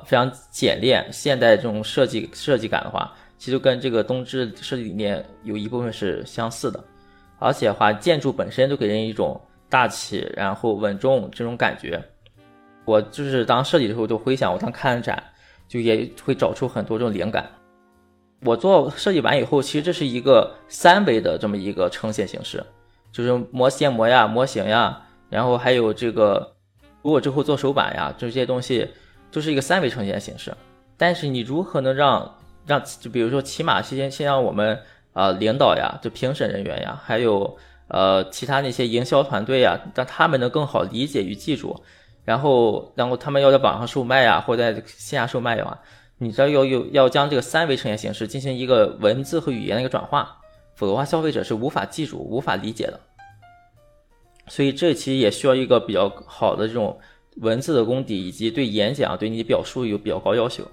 [0.06, 6.82] 非常简练现代这种设计设计感的话，其实跟这个东芝设计理念有一部分是相似的，
[7.38, 12.02] 而且的话建筑本身就给人一种大气然后稳重这种感觉。
[12.86, 15.22] 我就是当设计的时候就回想我当看展，
[15.68, 17.46] 就也会找出很多这种灵感。
[18.46, 22.64] 我做设计完以后，其实这是一个三维的这么一个呈现形式，
[23.12, 26.56] 就是模建模呀、模型呀，然后还有这个，
[27.02, 28.88] 如果之后做手板呀，这些东西
[29.32, 30.54] 都是一个三维呈现形式。
[30.98, 34.80] 但是你如何能让让就比如说，起码先先让我们
[35.14, 41.82] 啊领导呀、就评审人员呀，还有呃其他那些营销团队呀，让他们能更好理解与记住，
[42.26, 45.80] 然后然后他们要在网上售卖呀，或在线下售卖呀。
[46.24, 50.38] 你这要有要将这个三维呈现形式进行一个文字和语言的一个转化，
[50.76, 53.00] 否则的话消费者是无法记住、无法理解的。
[54.48, 56.98] 所以这其实也需要一个比较好的这种
[57.38, 60.64] 文字的功底，以及对演讲、对你表述有比较高要求。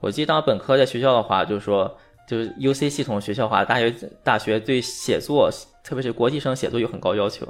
[0.00, 1.96] 我记得当本科在学校的话，就是说
[2.28, 3.90] 就是 U C 系统学校的话，大学
[4.22, 5.50] 大学对写作，
[5.82, 7.46] 特别是国际生写作有很高要求。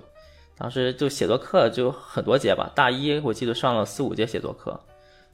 [0.56, 4.80] 当时就写作课就很多节吧，大一我记得上了四五节写作课。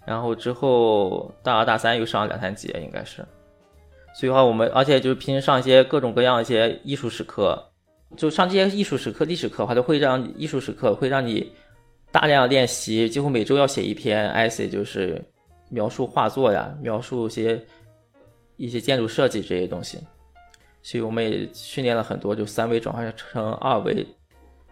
[0.06, 3.24] 然后之后大二大三又上了两三节，应该是，
[4.14, 7.60] 所以的话我们而且就是平时上一些各种各样一些艺术史课，
[8.16, 11.50] 就上这些艺术史课、历史课的话，都会让艺术史课会让你
[12.12, 15.20] 大量练习，几乎每周要写一篇 essay，就是
[15.70, 17.64] 描述画作呀，描述一些
[18.56, 19.98] 一些建筑设计这些东西。
[20.82, 24.06] 所以我们也训练了很多，就三维转换成二维，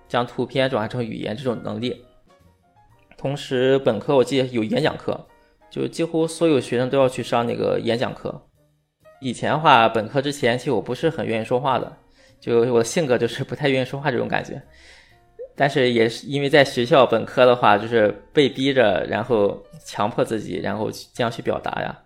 [0.09, 2.05] 将图片转换成语言这种能力。
[3.23, 5.29] 同时，本科我记得有演讲课，
[5.71, 8.49] 就几乎所有学生都要去上那个演讲课。
[9.21, 11.97] 以前的话，本科之前其实我不是很愿意说话的，
[12.41, 14.61] 就我的性格就是不太愿意说话这种感觉。
[15.55, 21.97] 但是也是因为在学校本科的话，就是被逼着，然后强迫自己，然后这样去表达呀。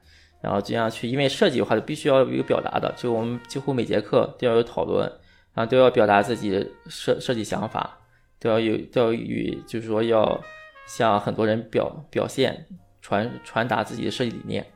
[0.43, 5.11] 然后这样去，因为设计的话就必须要有表达的，就我们几乎每节课都要有讨论，
[5.55, 7.99] 然后都要表达自己的设设计想法，
[8.39, 10.39] 都要有都要与就是说要
[10.87, 12.67] 向很多人表表现
[13.03, 14.67] 传传达自己的设计理念。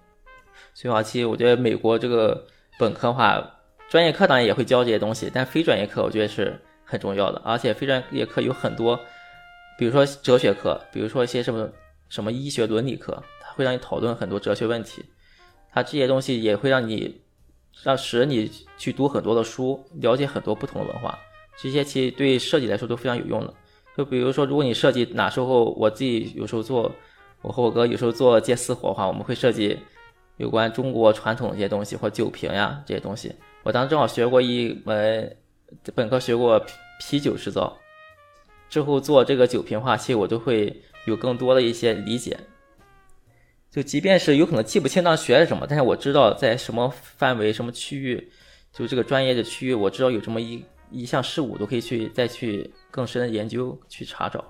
[0.75, 2.46] 所以话，其实我觉得美国这个
[2.79, 8.99] 本科的话，专业课当然也会教这些东西，但非专业课我觉得是很重要的，而且非专业课有很多，
[9.79, 11.68] 比如说哲学课，比如说一些什么
[12.09, 15.05] 什么医学伦理课，它会让你讨论很多哲学问题。
[15.73, 17.20] 它这些东西也会让你，
[17.83, 21.18] 让使你去读很多的书，了解很多不同的文化。
[21.57, 23.55] 这些其实对设计来说都非常有用的。
[24.00, 26.90] 就比如说，如果你设计哪时候，我自己有时候做，
[27.42, 29.78] 我和我哥有时候做接私活的话，我们会设计
[30.38, 33.30] 有关中国传统的一些东西，或酒瓶呀这些东西。
[33.62, 35.36] 我当时正好学过一门
[35.94, 36.58] 本科学过
[36.98, 37.76] 啤酒制造，
[38.70, 42.34] 之后做这个酒瓶的话，其实我都会有更多的一些理解。
[43.70, 48.32] 就即便是有可能记不清当时学的什么，但是我知道在什么范围、什么区域，
[48.72, 54.44] 就这个专业的区域，我知道有这么一一项事物，都可以去再去更深的研究、去查找。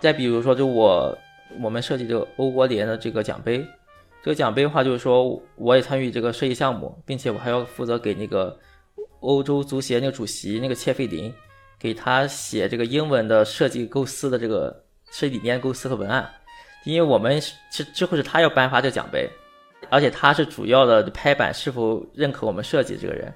[0.00, 1.16] 再比如说，就我
[1.60, 3.64] 我们设计这个欧国联的这个奖杯，
[4.22, 8.58] 这个奖杯的话，就是说我也参与这个设计项目，并且我还要负责给那个
[9.20, 11.32] 欧洲足协那个主席那个切费林，
[11.78, 16.28] 给他写这个英文的设计构思的这个设计理念构思和文案。
[16.84, 19.28] 因为我们是之后是他要颁发这个奖杯，
[19.90, 23.30] 而且他是主要的拍板是否认可我们设计这个人，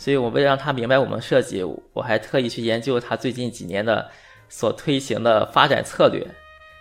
[0.00, 4.10] 所以我为了让他明白我们设计，我还特意去研究他最近几年的
[4.48, 6.26] 所推行的发展策略，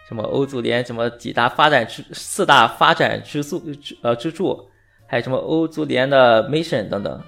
[0.08, 3.62] 什么欧足联什么几大发展支四大发展支柱
[4.02, 4.70] 呃支柱，
[5.06, 7.22] 还有什么欧足联的 mission 等等。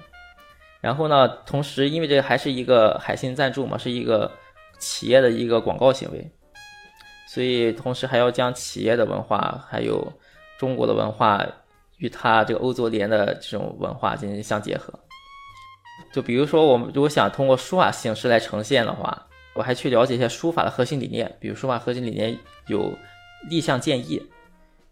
[0.80, 4.32] 然后呢，同时因为这还是一个海信赞助嘛，是一个
[4.78, 6.26] 企业的一个广告行为。
[7.28, 10.10] 所以，同时还要将企业的文化，还有
[10.58, 11.46] 中国的文化
[11.98, 14.98] 与它这个欧足联的这种文化进行相结合。
[16.12, 21.34] 就比如说，我们如果想通过书法形式来呈现的话，我还去了解一下书法的核心理念。
[21.40, 22.92] 比如书法核心理念有
[23.48, 24.22] 立项建议，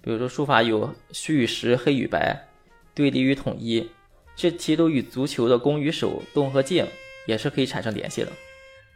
[0.00, 2.48] 比如说书法有虚与实、黑与白、
[2.94, 3.87] 对立与统一，
[4.35, 6.87] 这其实都与足球的攻与守、动和静
[7.26, 8.28] 也是可以产生联系的。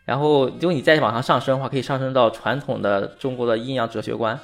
[0.07, 4.39] 然后，如果你再往上上升的话，可以上升到传统的中国的阴阳哲学观。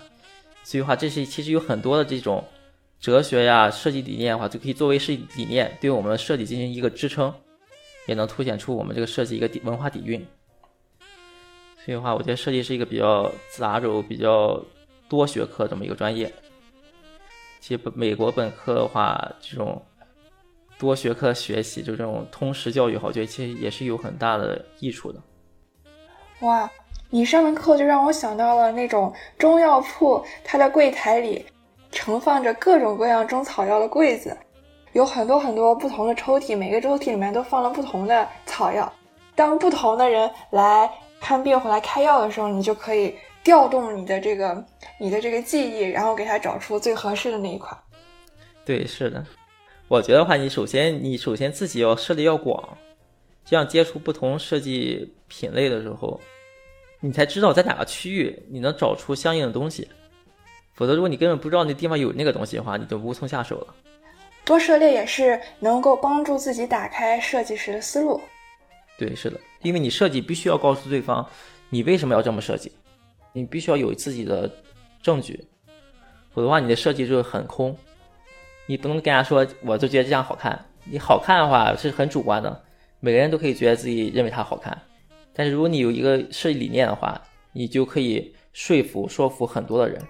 [0.62, 2.44] 所以话，这是其实有很多的这种
[2.98, 7.32] 哲学呀、设计理念的话，就可以作为设计理念，对我们的设计进行一个支撑，
[8.10, 10.26] 也能凸显出我们这个设计一个底文化底蕴。
[11.76, 14.60] 所以的话，我觉得设计是一个比较杂糅、比较
[15.08, 16.30] 多学科这么一个专业。
[17.60, 19.80] 其实本美国本科的话，这种
[20.76, 25.22] 多学科学习，就这种通识教育，我觉得其实也是有很大的益处的。
[26.40, 26.68] 哇，
[27.10, 31.46] 你上的课就让我想到了那种中药铺，它的柜台里
[31.92, 34.36] 盛放着各种各样中草药的柜子，
[34.92, 38.92] 有很多很多不同的抽屉，每个抽屉里面都放了不同的草药。
[39.34, 44.64] 当不同的人来看病或来开药的时候，你就可以调动你的这个
[44.98, 47.76] 你的这个记忆，然后给他找出最合适的那一款。
[48.64, 49.24] 对，是的，
[49.88, 52.76] 我觉得话，你首先你首先自己要涉猎要广。
[53.42, 56.20] 这样接触不同设计品类的时候，
[57.00, 59.88] 你才知道在哪个区域你能找出相应的东西。
[60.74, 63.74] 否则，如果你根本不知道那地方有那个东西的话，你就无从下手了。
[64.44, 68.20] 多涉猎也是能够帮助自己打开设计时的思路。
[68.98, 71.26] 对，是的，因为你设计必须要告诉对方
[71.68, 72.72] 你为什么要这么设计，
[73.32, 74.50] 你必须要有自己的
[75.02, 75.42] 证据，
[76.32, 77.76] 否则的话你的设计就会很空。
[78.66, 82.64] 你不能跟人家说我就觉得这样好看，你好看的话是很主观的。
[83.00, 84.76] 每个人都可以觉得自己认为它好看，
[85.32, 87.20] 但是如果你有一个设计理念的话，
[87.52, 90.00] 你就可以说服说服很多的人。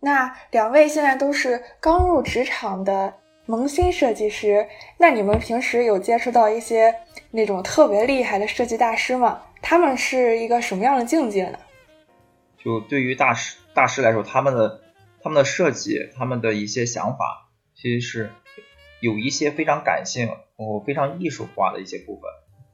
[0.00, 3.14] 那两位现在都是刚入职场的。
[3.48, 4.66] 萌新设计师，
[4.98, 6.92] 那你们平时有接触到一些
[7.30, 9.40] 那种特别厉害的设计大师吗？
[9.62, 11.58] 他们是一个什么样的境界呢？
[12.58, 14.80] 就对于大师大师来说，他们的
[15.22, 18.32] 他们的设计，他们的一些想法，其实是
[19.00, 22.30] 有一些非常感性、哦非常艺术化的一些部分，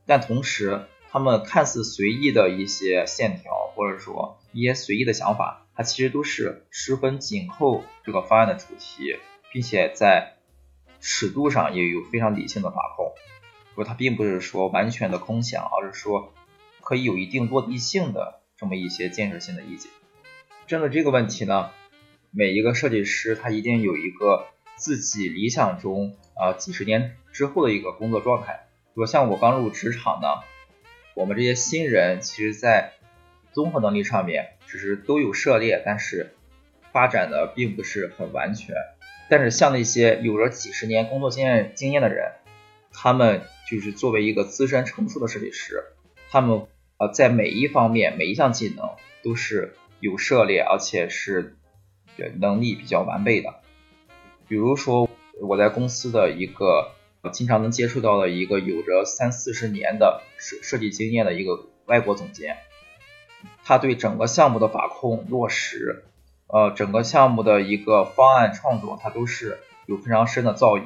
[0.07, 9.17] 但同时他们看似随意的一些线条，或者说一些随意的想法，它其实都是十分紧扣这个方案的主题，
[9.53, 10.35] 并且在
[11.01, 13.13] 尺度上也有非常理性的把控。
[13.75, 16.33] 说它并不是说完全的空想，而是说
[16.81, 19.91] 可以有一定落地性的这么一些建设性的意见。
[20.67, 21.71] 针对这个问题呢，
[22.31, 28.67] 每一个设计师他一定有一个自己理想中啊几十年之后的一个工作状态。
[28.95, 30.29] 如像我刚入职场呢，
[31.15, 32.93] 我们这些新人其实在
[33.53, 36.35] 综合能力上面只是都有涉猎，但是
[36.93, 38.75] 发展的并不是很完全。
[39.31, 42.33] 但是像那些有着几十年工作经验经验的人，
[42.93, 45.85] 他们就是作为一个资深成熟的设计师，
[46.29, 46.67] 他们
[46.99, 48.91] 呃在每一方面每一项技能
[49.23, 51.57] 都是有涉猎，而且是
[52.39, 53.62] 能力比较完备的。
[54.53, 55.09] 比如说
[55.41, 56.93] 我在公司的一个
[57.33, 62.59] 经常能接触到的一个有着三四十年的设设计经验的一个外国总监，
[63.65, 66.05] 他对整个项目的把控落实，
[66.49, 70.83] 呃整个项目的一个方案创作，他都是有非常深的造诣。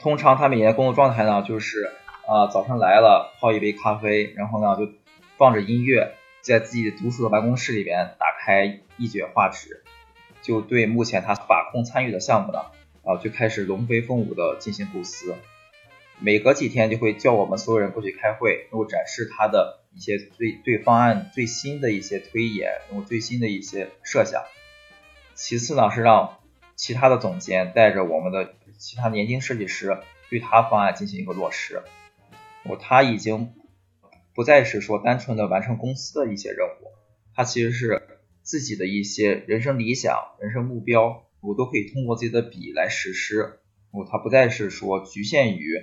[0.00, 1.92] 通常他每天工作状态呢，就是
[2.26, 4.90] 啊早上来了泡一杯咖啡，然后呢就
[5.36, 9.84] 放着音乐，在自己独处的办公室里边打开一卷画纸，
[10.42, 12.60] 就对目前他把控参与的项目呢，
[13.04, 15.34] 啊就开始龙飞凤舞的进行构思。
[16.20, 24.42] 每隔几天就会叫我们所有人过去开会，然后展示他的一些最对方案最新的一些推演，然后最新的一些设想。
[25.34, 26.38] 其次呢是让
[26.76, 28.54] 其他的总监带着我们的。
[28.80, 29.98] 其他年轻设计师
[30.30, 31.82] 对他方案进行一个落实，
[32.62, 33.52] 我他已经
[34.36, 36.92] 不再是说单纯的完成公司的一些任务，
[37.34, 38.17] 他其实是
[38.48, 43.58] 自己的一些人生理想、人生目标，我都可以通过自己的笔来实施。
[43.90, 45.74] 我他不再是说局限于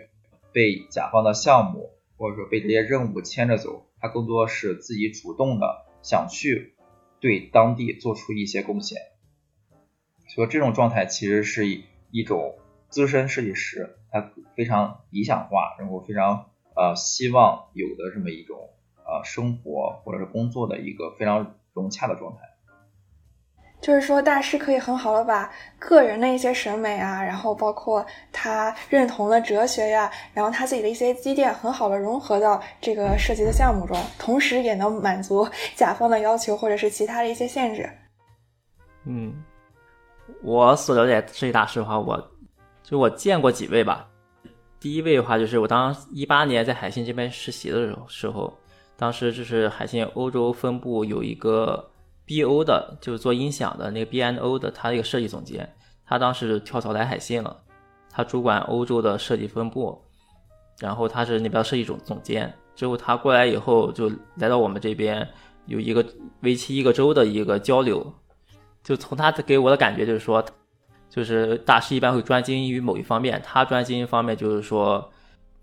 [0.51, 6.73] 被甲方的项目或者说被这些任务牵着走，他更多是自己主动的想去
[7.19, 8.99] 对当地做出一些贡献。
[10.27, 12.57] 所以这种状态其实是一一种。
[12.87, 22.54] 资深设计师，他非常理想化，然后非常呃希望有的这么一种呃生活或者是工作的一个非常融洽的状态。
[23.85, 37.87] 就是说，大师可以很好的把个人的一些审美啊，然后包括他认同的哲学呀，然后他自己的一些积淀，很好的融合到这个设计的项目中，同时也能满足甲方的要求或者是其他的一些限制。
[39.03, 39.31] 嗯，
[40.41, 42.31] 我所了解设计大师的话，我。
[42.81, 44.07] 就我见过几位吧，
[44.79, 48.51] 第一位的话就是我当一八年在海信这边实习的时候，时候，
[48.97, 51.87] 当时就是海信欧洲分部有一个
[52.27, 57.55] BO 的，就是做音响的那个 BNO 的，他一个设计总监，他当时跳槽来海信了，
[58.09, 60.01] 他主管欧洲的设计分部，
[60.79, 65.27] 然后他是那边设计总总监，之后他过来以后就来到我们这边，
[65.65, 66.05] 有一个
[66.41, 68.13] 为期一个周的一个交流，
[68.83, 70.43] 就从他给我的感觉就是说。
[71.07, 75.09] 就是大师一般会专精于某一方面，他专精一方面就是说，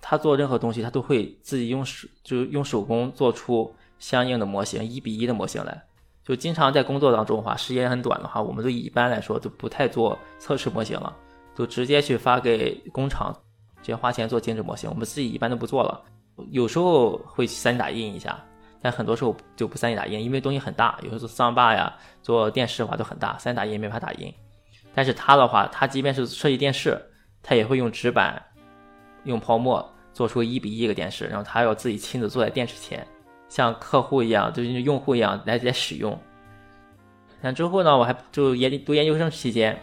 [0.00, 5.82] 他做任何东西他都会自己用手，就是用手工做出相应的模型，一比一的模型来。
[6.24, 11.14] 就经常在工作当中的话，时间很短的话，我们都一般来说都不太做测试模型了，
[11.54, 13.36] 就直接去发给工厂，
[13.82, 14.88] 直接花钱做精致模型。
[14.88, 16.00] 我们自己一般都不做了，
[16.50, 18.38] 有时候会 3D 打印一下，
[18.80, 24.32] 但很多时候就不 3D 打印，因为东西很大，有时候做桑巴呀、做电视的话都很大，3D 打印没法打印。
[24.94, 27.00] 但是他的话，他即便是设计电视，
[27.42, 28.40] 他也会用纸板、
[29.24, 33.04] 用泡沫做出一比一个电视，然后他要自己亲自坐在电视前，
[33.52, 36.18] 像客户一样，就是用户一样来来使用。
[37.42, 39.78] 那之后呢，我还就研读研究生期间，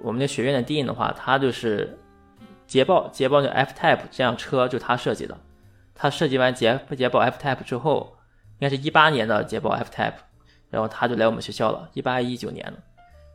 [0.00, 1.98] 我们那学院的 Dean 的话，他就是
[2.66, 5.36] 捷豹捷豹的 F Type 这辆车就他设计的。
[5.94, 8.16] 他设计完捷捷豹 F Type 之后，
[8.58, 10.14] 应该是一八年的捷豹 F Type，
[10.70, 12.74] 然后他就来我们学校了，一八一九年的。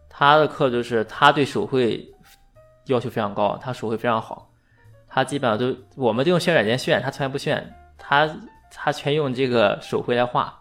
[0.09, 2.11] 他的课就是他对手绘
[2.85, 4.49] 要求非常高，他手绘非常好，
[5.07, 7.61] 他基本上都我们都用渲染软件渲，他从来不渲，
[7.99, 8.27] 他
[8.73, 10.53] 他全用这个手绘来画。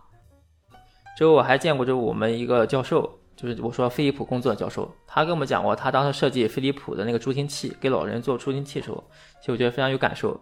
[1.16, 9.02] 之后我还见过，就是我们一个教授，就是我说飞利浦工作的教授，他跟我们讲过，他当时设计飞利浦的那个助听器，给老人做助听器的时候，
[9.40, 10.40] 其实我觉得非常有感受。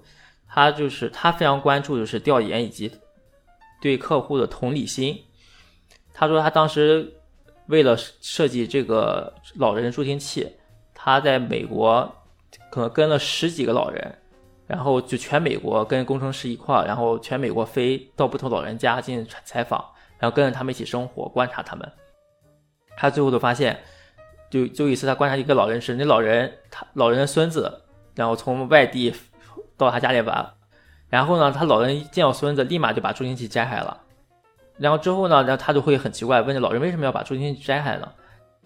[0.49, 2.91] 他就是他非常关注就是调研以及
[3.81, 5.16] 对客户的同理心。
[6.12, 7.16] 他说他当时。
[7.66, 10.45] 为了设计这个老人助听器，
[10.93, 12.12] 他在美国
[12.68, 14.18] 可能跟了十几个老人，
[14.71, 19.85] 然后就全美国跟工程师一块儿，然后全美国飞到不同老人家进行采访，
[20.16, 21.93] 然后跟着他们一起生活，观察他们。
[22.97, 23.77] 他最后就发现，
[24.49, 27.83] 就就一次他观察一个老人时那老人他老人的孙子，
[28.14, 29.12] 然后从外地
[29.77, 30.55] 到他家里玩，
[31.09, 34.01] 然后呢他老人一见到孙子立马就把助听器摘下来了，
[34.79, 38.09] 然后之后呢，然后他就会很奇怪问这老人为什么要把助听器摘下来呢？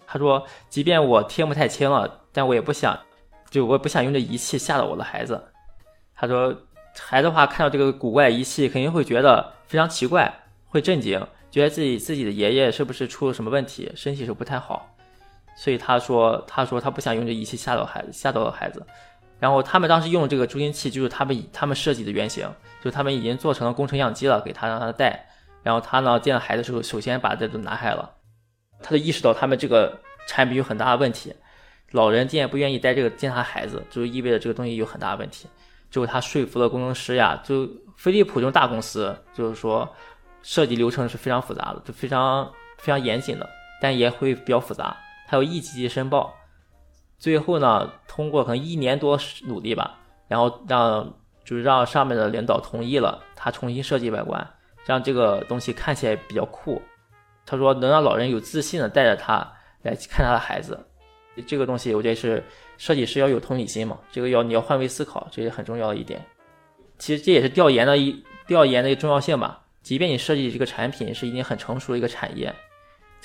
[0.05, 2.95] 他说即便我听不太清了，但我也不想
[3.49, 5.43] 就我也不想用这仪器吓到我的孩子。
[6.15, 6.55] 他说
[6.97, 10.33] 孩子话看到这个古怪仪器肯定会觉得非常奇怪，
[10.65, 11.19] 会震惊，
[11.51, 14.89] 觉得自己自己的爷爷是不是出了什么问题，身体是不太好。
[15.57, 18.85] 所以他说，他说他不想用这仪器吓到孩子，吓到了孩子。
[19.39, 22.49] 然后他们当时用这个助听器，就是他们他们设计的原型，
[22.81, 25.27] 就他们已经做成了工程样机了，给他让他带。
[25.63, 28.09] 然后他呢见到孩子时候，首先把这都拿开了，
[28.81, 31.33] 他就意识到他们这个产品有很大的问题。
[31.91, 35.47] 老人竟然不愿意带这个见他孩子，就意味着这个东西有很大的问题。
[35.89, 39.87] 就他说服了工程师呀，就飞利浦这种大公司，就是说
[40.41, 43.49] 设计流程是非常复杂的，就非常非常严谨的，
[43.81, 44.95] 但也会比较复杂。
[45.27, 46.33] 还有一级级申报，
[47.17, 51.11] 最后呢，通过可能一年多努力吧，然后让
[51.43, 54.47] 就是让上面的领导同意了，他重新设计外观，
[54.85, 56.81] 让这个东西看起来比较酷。
[57.45, 59.35] 他说能让老人有自信的带着他
[59.83, 60.83] 来看他的孩子，
[61.47, 62.43] 这个东西我觉得是
[62.77, 66.23] 设计师要有同理心嘛，这个要你要换位思考，这是很重要的一点。
[66.97, 69.63] 其实这也是调研的一调研的一个重要性吧。
[69.81, 72.53] 即便你设计这个产品是已经很成熟的一个产业。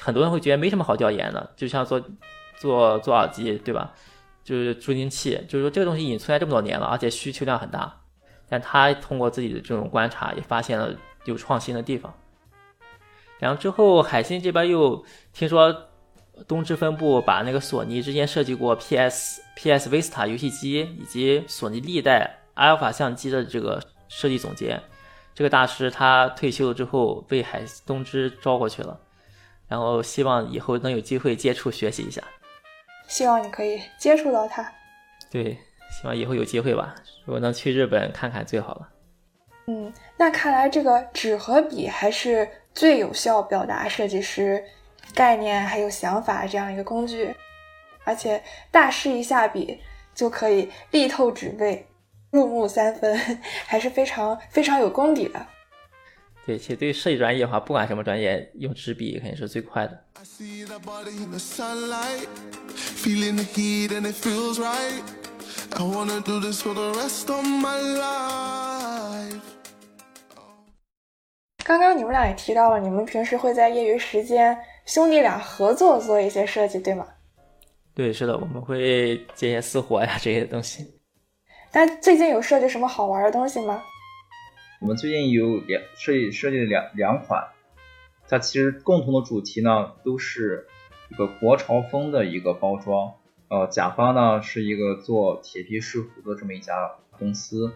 [0.01, 2.03] 很多人会觉得没什么好调研的，就像做
[2.59, 3.92] 做做耳机，对吧？
[4.42, 8.01] 就是助听器，就是说这个东西已经存在这么多年了，而且需求量很大。
[8.48, 10.94] 但他通过自己的这种观察，也发现了
[11.24, 12.12] 有创新的地方。
[13.38, 15.89] 然后之后，海信这边又听说
[16.47, 24.80] 东芝分部把那个索尼之前设计过 PS PS Vista 游戏机以及索尼历代阿尔法相机的这个设计总监，
[25.34, 28.99] 这个大师他退休了之后被海东芝招过去了。
[29.68, 32.20] 然后希望以后能有机会接触学习一下，
[33.07, 34.68] 希望你可以接触到他。
[35.30, 35.57] 对，
[35.93, 36.93] 希望以后有机会吧。
[37.24, 38.88] 如果能去日本看看最好了。
[39.68, 44.61] 嗯，那看来这个纸和笔还是最有效表达设计师
[45.15, 47.35] 概念还有想法这样一个工具，
[48.05, 49.81] 而且大师一下笔
[50.15, 51.87] 就可以力透纸背，
[52.31, 53.19] 入木三分，
[53.67, 55.47] 还是非常非常有功底的。
[56.47, 60.05] 对，其实对于设计专业的话，不管什么专业，用纸笔肯定是最快的。
[71.63, 77.07] 刚刚你们俩也提到了，你们平时会在业余时间兄弟俩合作做一些设计，对吗？
[77.95, 80.87] 对，是的，我们会接些私活呀这些东西。
[81.70, 83.83] 但最近有设计什么好玩的东西吗？
[84.81, 87.49] 我们最近有两设计设计了两两款，
[88.28, 90.66] 它其实共同的主题呢都是
[91.11, 93.14] 一个国潮风的一个包装。
[93.49, 97.72] 呃，甲方呢是一个做铁皮石斛的这么一家公司，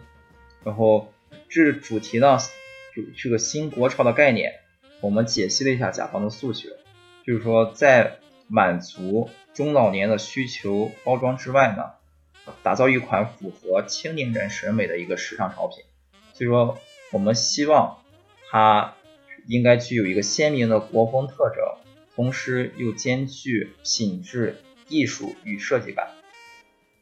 [0.63, 1.13] 然后
[1.47, 2.37] 这主题呢
[2.95, 4.53] 就是个新国潮的概念。
[5.01, 6.69] 我们解析了一下甲方的诉求，
[7.25, 11.83] 就是说在满足中老年的需求包装之外呢，
[12.63, 15.83] 打造一款符合青年人审美的一个时尚潮品。
[16.33, 16.77] 所以说。
[17.11, 17.99] 我们希望
[18.49, 18.95] 它
[19.47, 21.63] 应该具有一个鲜明的国风特征，
[22.13, 24.57] 同时又兼具品质、
[24.89, 26.09] 艺术与设计感。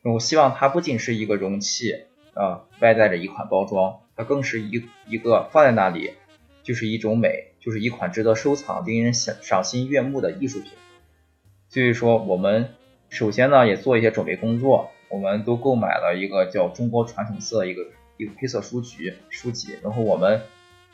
[0.03, 2.03] 我希望它不仅是一个容器
[2.35, 6.13] 啊，外在着一款包装，它更是一一个放在那里
[6.61, 10.71] 就是一种美，就是一款值得收藏、令人赏赏心悦目的艺术品。
[11.69, 12.69] 所以说，我们
[13.09, 17.83] 首先呢也做一些准备工作，我们都购买了一个叫《中国传统色》一个。
[18.15, 20.43] 一个黑色书局书籍，然后我们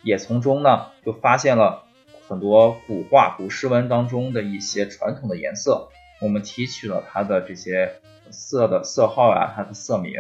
[0.04, 1.84] 也从中呢就发现了
[2.30, 5.90] 很多古画、古诗文当中的一些传统的颜色，
[6.22, 7.96] 我们提取了它的这些
[8.32, 10.14] 色的色号啊，它的色名，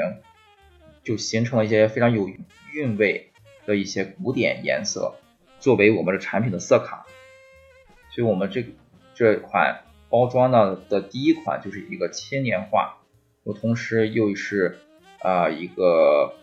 [1.02, 2.30] 就形成了一些非常有
[2.74, 3.32] 韵味
[3.66, 5.16] 的一些古典颜色，
[5.60, 7.06] 作为我们的产品的色卡。
[8.10, 8.66] 所以，我们这
[9.14, 12.98] 这款包装呢的第一款就是一个千年画，
[13.44, 14.80] 我同时又是
[15.20, 16.36] 啊一个。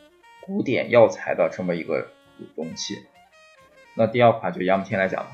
[0.46, 2.06] 古典药材的这么一个
[2.54, 2.94] 容器，
[3.96, 5.26] 那第二款就杨木天来讲。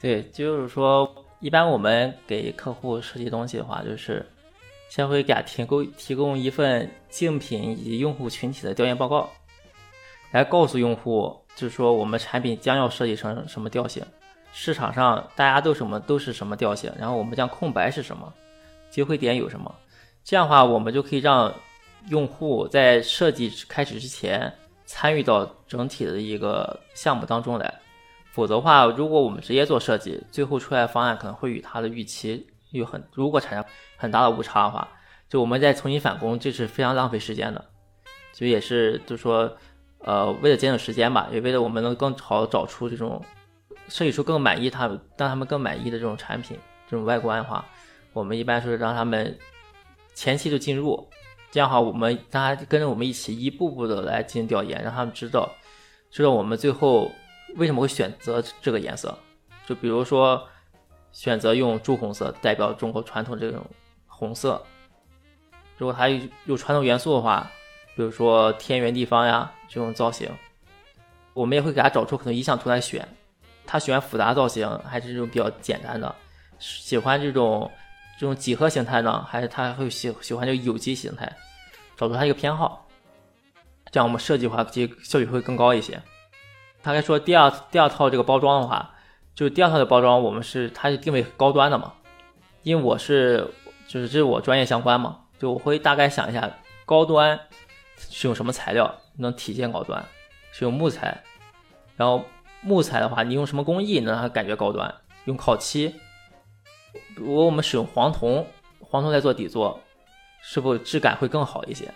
[0.00, 4.24] 对，就是说，一般我们给客户设计东西的话，就是
[4.88, 9.28] 先会给他提供提供一份竞品以及用户群体的调研报告，
[10.30, 14.02] 来告诉用户，就是说我们产品将要设计成什么调性，
[14.52, 18.32] 市场上大家都什么都是什么调性，然后我们将空白是什么，
[18.88, 19.74] 机会点有什么，
[20.22, 21.52] 这样的话我们就可以让。
[22.10, 24.50] 用户在设计开始之前
[24.86, 27.74] 参与到整体的一个项目当中来，
[28.30, 33.64] 否则的话，如果我们直接做设计，最后出来的方案可能会与他的预期有很如果产生
[33.96, 34.88] 很大的误差的话，
[35.28, 37.62] 就我们再重新返工，这是非常浪费时间的。
[38.32, 39.54] 所以也是就是说，
[40.00, 43.22] 呃，为了节省时间吧，也为了我们能更好找出这种
[43.88, 46.56] 设计出更满意他们让他们更满意的这种产品，
[46.88, 47.64] 这种外观的话，
[48.12, 49.36] 我们一般说是让他们
[50.14, 51.08] 前期就进入，
[51.50, 55.48] 这样的话我们大家跟着我们一起一步步的来进行调研，让他们知道
[56.10, 57.10] 知道我们最后
[57.56, 59.16] 为什么会选择这个颜色。
[59.66, 60.42] 就比如说
[61.12, 63.66] 选择用朱红色代表中国传统这种
[64.06, 64.62] 红色，
[65.76, 67.50] 如果它有有传统元素的话，
[67.96, 70.28] 比如说天圆地方呀这种造型，
[71.34, 73.06] 我们也会给他找出很多意向图来选。
[73.66, 76.14] 他喜欢复杂造型还是这种比较简单的？
[76.58, 77.70] 喜欢这种
[78.18, 81.30] 这种几何形态呢，还是他会喜喜欢这个有机形态？
[81.96, 82.88] 找出他一个偏好，
[83.90, 86.00] 这样我们设计的话，其实效率会更高一些。
[86.82, 88.94] 大概说第二第二套这个包装的话。
[89.34, 91.92] 就是第二套的包装，我们是它是定位高端的嘛，
[92.64, 93.48] 因为我是
[93.86, 96.50] 就是这是我专业相关嘛，就我会大概想一下
[96.84, 97.38] 高端
[97.96, 100.04] 是用什么材料能体现高端，
[100.52, 101.22] 是用木材，
[101.96, 102.24] 然后
[102.62, 104.94] 木材的话，你用什么工艺能让它感觉高端？
[105.26, 105.94] 用烤漆，
[107.14, 108.46] 如果我们使用黄铜，
[108.80, 109.80] 黄铜来做底座，
[110.42, 111.92] 是否质感会更好一些？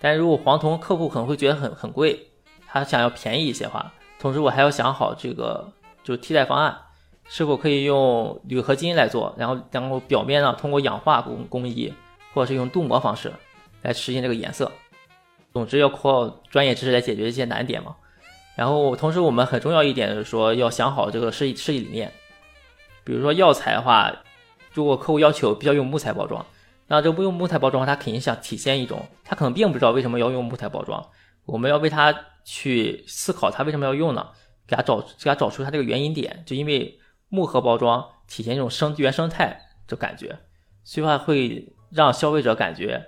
[0.00, 2.28] 但如果黄铜客户可能会觉得很很贵，
[2.66, 5.72] 他想要便宜一些的话，同时我还要想好这个。
[6.04, 6.74] 就是替代方案，
[7.28, 9.34] 是否可以用铝合金来做？
[9.36, 11.92] 然后，然后表面呢，通过氧化工工艺，
[12.32, 13.30] 或者是用镀膜方式
[13.82, 14.72] 来实现这个颜色。
[15.52, 17.96] 总之，要靠专业知识来解决这些难点嘛。
[18.54, 22.12] 然后，同时我们很重要一点就是说，要想好这个设计设计理念。
[23.04, 24.12] 比如说药材的话，
[24.72, 26.44] 如果客户要求必须要用木材包装，
[26.86, 31.04] 那这不用木材包装，他肯定想体现一种，他可能并不知道为什么要用木材包装。
[31.46, 34.28] 我们要为他去思考，他为什么要用呢？
[34.66, 40.38] 给他找，给他找出他这个原因点，就因为木盒包装体现一种生原生态的感觉，
[40.84, 43.06] 所以话会让消费者感觉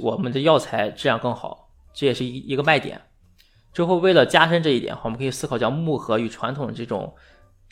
[0.00, 1.63] 我们的药材质量更好，
[1.94, 3.00] 这也是一一个卖点。
[3.72, 7.14] 之后为了加深这一点，我们可以思考将木盒与传统这种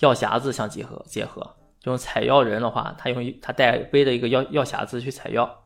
[0.00, 1.42] 药匣子相结合，结合
[1.80, 5.64] 这种采药人的话，他用他带背的一个药药匣子去采药，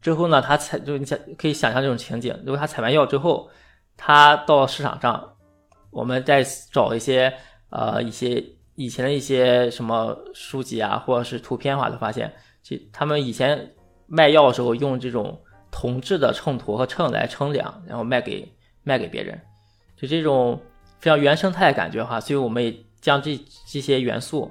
[0.00, 3.50] 之后呢，他采就你想可以想象这种情景，如果他采完药之后，
[3.96, 5.30] 他到市场上。
[5.94, 6.42] 我们再
[6.72, 7.30] 找一些
[7.68, 8.42] 呃一些
[8.76, 13.74] 以前的一些什么书籍啊，或者是图片的话，就发现，这他们以前
[14.06, 15.38] 卖药的时候用这种
[15.72, 18.48] 铜制的秤砣和秤来称量，然后卖给
[18.84, 19.40] 卖给别人，
[19.96, 20.60] 就这种
[21.00, 22.20] 非常原生态的感觉哈。
[22.20, 24.48] 所以我们也将这这些元素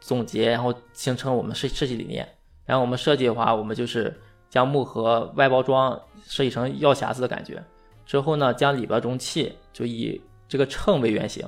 [0.00, 2.28] 总结，然后形成我们设设计理念。
[2.64, 7.62] 然后我们设计的话，我们就是将木盒外包装设计成药匣子的感觉，
[8.04, 10.20] 之后呢，将里边容器就以。
[10.48, 11.44] 这个秤为原型，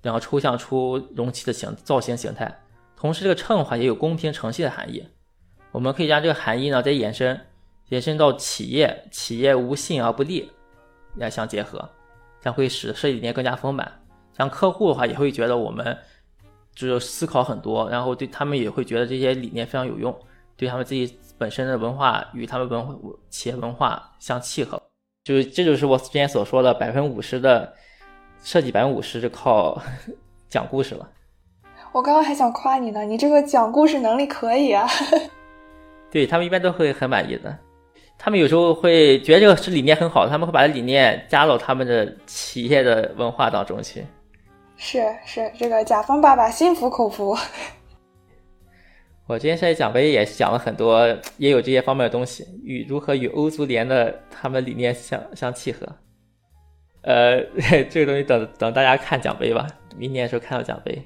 [0.00, 2.62] 然后抽象出容器的形造型形态。
[2.96, 5.06] 同时，这个秤的话也有公平诚信的含义。
[5.70, 7.38] 我们可以将这个含义呢再延伸，
[7.88, 10.50] 延伸到企业，企业无信而不立
[11.16, 11.88] 来相结合，
[12.40, 13.90] 将会使设计理念更加丰满。
[14.36, 15.96] 像客户的话也会觉得我们
[16.74, 20.16] 就是思考很多，然后对他们也会觉得这些理念非常有用，
[20.56, 22.94] 对他们自己本身的文化与他们文化
[23.30, 24.82] 企业文化相契合。
[25.24, 27.74] 就是这就是我之前所说的百分之五十的。
[28.42, 29.82] 设计百分之五十是靠
[30.48, 31.08] 讲故事了。
[31.90, 34.86] 我刚刚还想夸你呢，你这个讲故事能力可以啊。
[36.12, 37.58] 对他们一般都会很满意的，
[38.18, 44.04] 他们有时候会觉得这个是理念很好，他们会把理念加到他们的企业的文化当中去。
[44.76, 47.36] 是是，这个甲方爸爸心服口服。
[49.26, 51.04] 我今天设计奖杯也讲了很多，
[51.36, 55.86] 也有这些方面的东西，与如何与欧足联的他们理念相相契合。
[57.02, 57.40] 呃，
[57.90, 61.02] 这个东西等等大家看奖杯吧，明年的时候看到奖杯。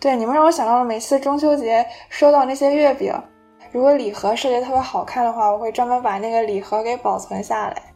[0.00, 3.12] 对，你们让我想到了每次中秋节收到那些月饼，
[3.72, 7.94] 如果礼盒设计特别好看的话，我会专门把那个礼盒给保存下来。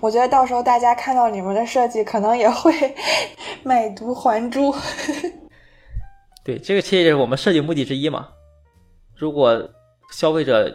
[0.00, 2.72] 我觉得到时候大家看到你们的设计，可能也会
[3.64, 4.74] 买椟还珠。
[6.44, 8.28] 对，这个其实也是我们设计目的之一嘛。
[9.14, 9.68] 如果
[10.10, 10.68] 消费者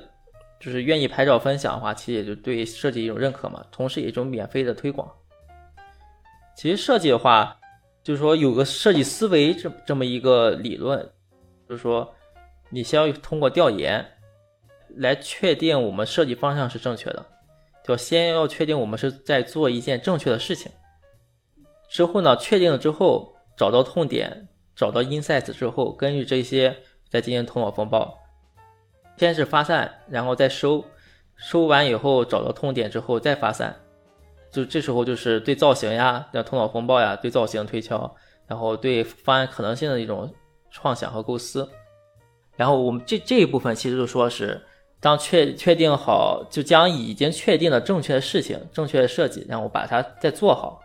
[0.59, 5.09] 就是愿意拍照分享的话，其实也就对设计一种认可嘛，同时也一种免费的推广。
[6.55, 7.55] 其实设计的话，
[8.03, 10.99] 就是说有个设计思维这这么一个理论，
[11.69, 12.13] 就是说
[12.69, 14.03] 你先要通过调研
[14.95, 17.25] 来确定我们设计方向是正确的，
[17.83, 20.71] 就先要确定我们是在做一件正确的事情。
[21.89, 26.75] 之后呢，确定了之后，找到痛点，找到 insights 之后，根据这些
[27.09, 28.17] 再进行头脑风暴。
[29.17, 30.83] 先是发散，然后再收，
[31.35, 33.75] 收完以后找到痛点之后再发散。
[34.51, 38.15] 就这时候就是对造型呀，的头脑风暴呀，对造型推敲，
[38.45, 40.33] 然后对方案可能性的一种
[40.69, 41.67] 创想和构思。
[42.55, 44.61] 然后我们这这一部分其实就说是，
[45.07, 50.81] 当确确定好，就将已经确定的正确的事情、正确的设计，然后把它再做好，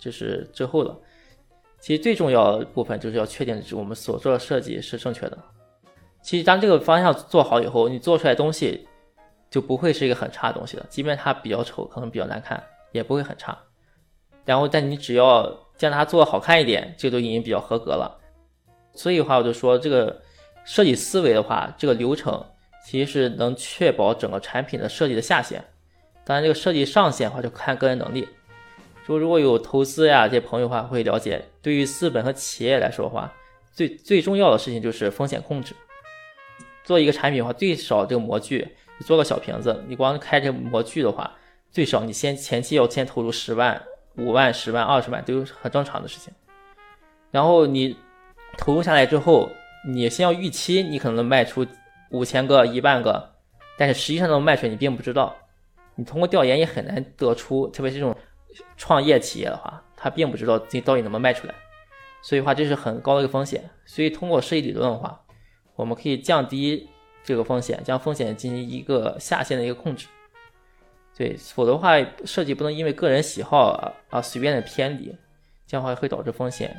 [0.00, 0.92] 这是最后的。
[1.78, 5.38] 其实最重要的部分就是要确定我们所做的设计是正确的。
[6.22, 8.84] 其实当这个方向做好以后，你做出来东西
[9.48, 10.84] 就不会是一个很差的东西了。
[10.90, 13.56] 即便它比较丑，可能比较难看，也不会很差。
[14.44, 18.18] 然后，但你只要将它做好看一点，这都已经比较合格了。
[18.92, 20.20] 所以的话，我就说这个
[20.64, 22.44] 设计思维的话，这个流程
[22.86, 25.64] 其实是能确保整个产品的设计的下限。
[26.24, 28.28] 当然，这个设计上限的话就看个人能力。
[29.04, 33.32] 说如果有投资呀这些朋友的话会了解，对于资本和企业来说的话，
[33.72, 35.74] 最最重要的事情就是风险控制。
[36.84, 38.68] 做一个产品的话，最少这个模具，
[38.98, 41.36] 你做个小瓶子，你光开这模具的话，
[41.72, 43.82] 最少你先前期要先投入十万、
[44.16, 46.32] 五万、十万、二十万，都是很正常的事情。
[47.32, 47.96] 然后你
[48.56, 49.50] 投入下来之后，
[49.88, 51.66] 你先要预期你可能能卖出
[52.10, 53.34] 五千个、一万个，
[53.76, 55.34] 但是实际上能卖出来你并不知道，
[55.94, 58.16] 你通过调研也很难得出，特别是这种。
[58.78, 61.54] 创业企业的话，他并不知道自己到底能不能卖出来，
[62.22, 63.68] 所以话这是很高的一个风险。
[63.84, 65.20] 所以通过设计理论的话，
[65.74, 66.88] 我们可以降低
[67.22, 70.06] 这个风险，将风险进行一个下限的一个控制。
[71.14, 75.14] 对，否则的话设计不能因为个人喜好啊随便的偏离，
[75.66, 76.74] 这样的话会导致风险。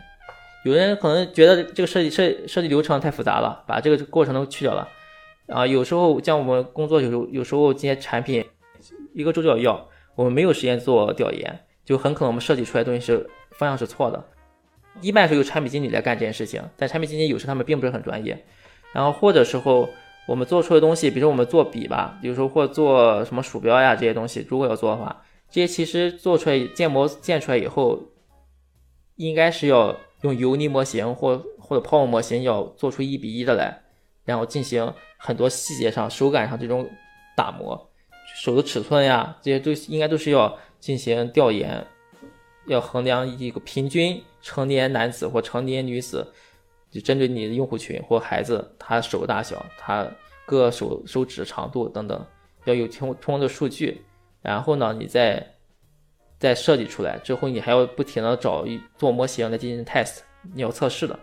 [0.65, 4.89] 有人可能觉得这个设计设设计流程太复杂了，把这个过程都去掉了。
[5.47, 8.45] 啊，有时候像我们工作有时候有时候这些产品
[9.13, 11.59] 一个周就要要，我们没有时间做调研。
[11.85, 14.21] 就很可能我们设计出来东西是方向是错的，
[14.99, 18.43] 一般是由产品经理来干这件事情，但产品经理有时他们并不是很专业，
[18.91, 19.87] 然后或者时候
[20.27, 27.97] 我们做出的东西，比如说我们做笔吧，有时候或做什么鼠标呀这些东西，如果要做的话，这些其实做出来建模建出来以后，
[29.15, 33.83] 应该是要用油泥模型或或者泡沫模型要做出一比一的来，
[34.27, 36.87] 然后进行很多细节上手感上这种
[37.35, 37.89] 打磨，
[38.35, 40.55] 手的尺寸呀这些都应该都是要。
[40.79, 41.83] 进行调研，
[42.67, 46.31] 要衡量一个平均成年男子或成年女子，
[46.91, 50.07] 就针对你的用户群或孩子，他手大小，他
[50.45, 52.23] 各手手指长度等等，
[52.65, 54.05] 要有充充的数据。
[54.39, 55.55] 然后呢，你再
[56.37, 58.63] 再设计出来之后，你还要不停的找
[58.99, 60.19] 做模型来进行 test，
[60.53, 61.19] 你要测试的。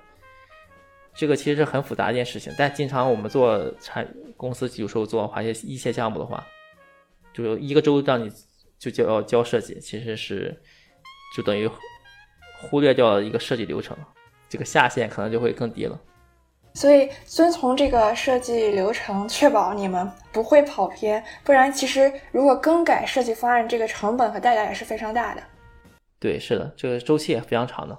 [1.16, 4.06] 这个其实是很复杂一件事情，但经常我们做产
[4.36, 6.46] 公司有时候做一些一些项目的话，
[7.32, 8.30] 就一个周让你。
[8.76, 10.54] 就叫要教设计，其实是
[11.34, 11.70] 就等于
[12.60, 13.96] 忽略掉了一个设计流程，
[14.46, 15.98] 这个下限可能就会更低了。
[16.74, 25.42] 所以遵从这个设计流程，确保你们不会跑偏，不然其实如果更改设计方案，这个成本和代价也是非常大的。
[26.18, 27.96] 对，是的，这个周期也非常长的。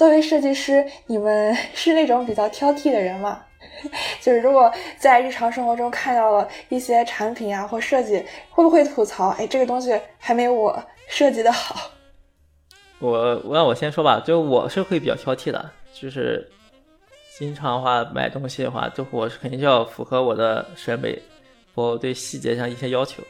[0.00, 3.44] 作为设计师，你们 是那种比较挑剔的人吗？
[4.18, 9.28] 就是如果在日常生活中看到了一些产品啊或设计，会不会吐槽？
[9.38, 11.90] 哎，这个东西还没我设计的好。
[12.98, 16.50] 我我让我先说吧，就我是会比较挑剔的，就是
[17.38, 21.20] 经常的话买东西的话，就我是肯定就要符合我的审美，
[21.74, 23.22] 我对细节上一些要求。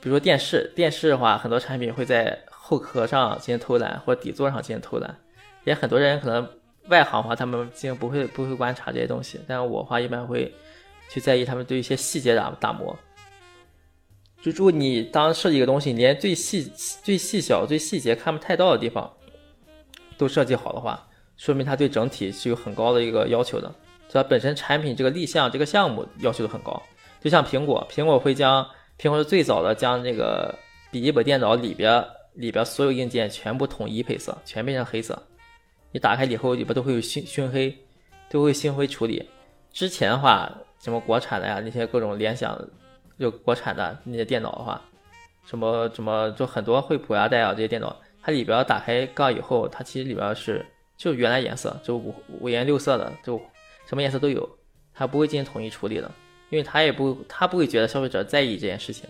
[0.00, 2.38] 比如说电视，电视的话，很多产品会在。
[2.68, 5.16] 后壳上进行偷懒，或者底座上进行偷懒，
[5.62, 6.44] 也很多人可能
[6.88, 10.52] 外行的话，他们进行不会不会观察这些东西，但是我话一般会
[11.08, 12.98] 去在意他们对一些细节打打磨。
[14.42, 16.64] 就如果你当设计一个东西，连最细
[17.04, 19.08] 最细小、最细节看不太到的地方
[20.18, 21.06] 都设计好的话，
[21.36, 23.72] 说明它对整体是有很高的一个要求的。
[24.10, 26.82] 它本身产品这个立项这个项目要求的很高，
[27.20, 30.52] 就像苹果，苹果会将苹果是最早的将这个
[30.90, 32.04] 笔记本电脑里边。
[32.36, 35.20] 里边所有硬件全部统一配色，全变成黑色。
[35.90, 37.74] 你打开以后，里边都会有熏熏黑，
[38.28, 39.26] 都会有熏黑处理。
[39.72, 42.58] 之前的话，什么国产的呀，那些各种联想，
[43.18, 44.82] 就国产的那些电脑的话，
[45.46, 50.64] 什么什么，就很多惠普呀、戴尔这些电脑，它里边打开盖以后，它其实里边是
[50.96, 53.40] 就原来颜色，就五五颜六色的，就
[53.86, 54.46] 什么颜色都有，
[54.92, 56.10] 它不会进行统一处理的，
[56.50, 59.08] 因为它也不，它不会觉得消费者在意这件事情。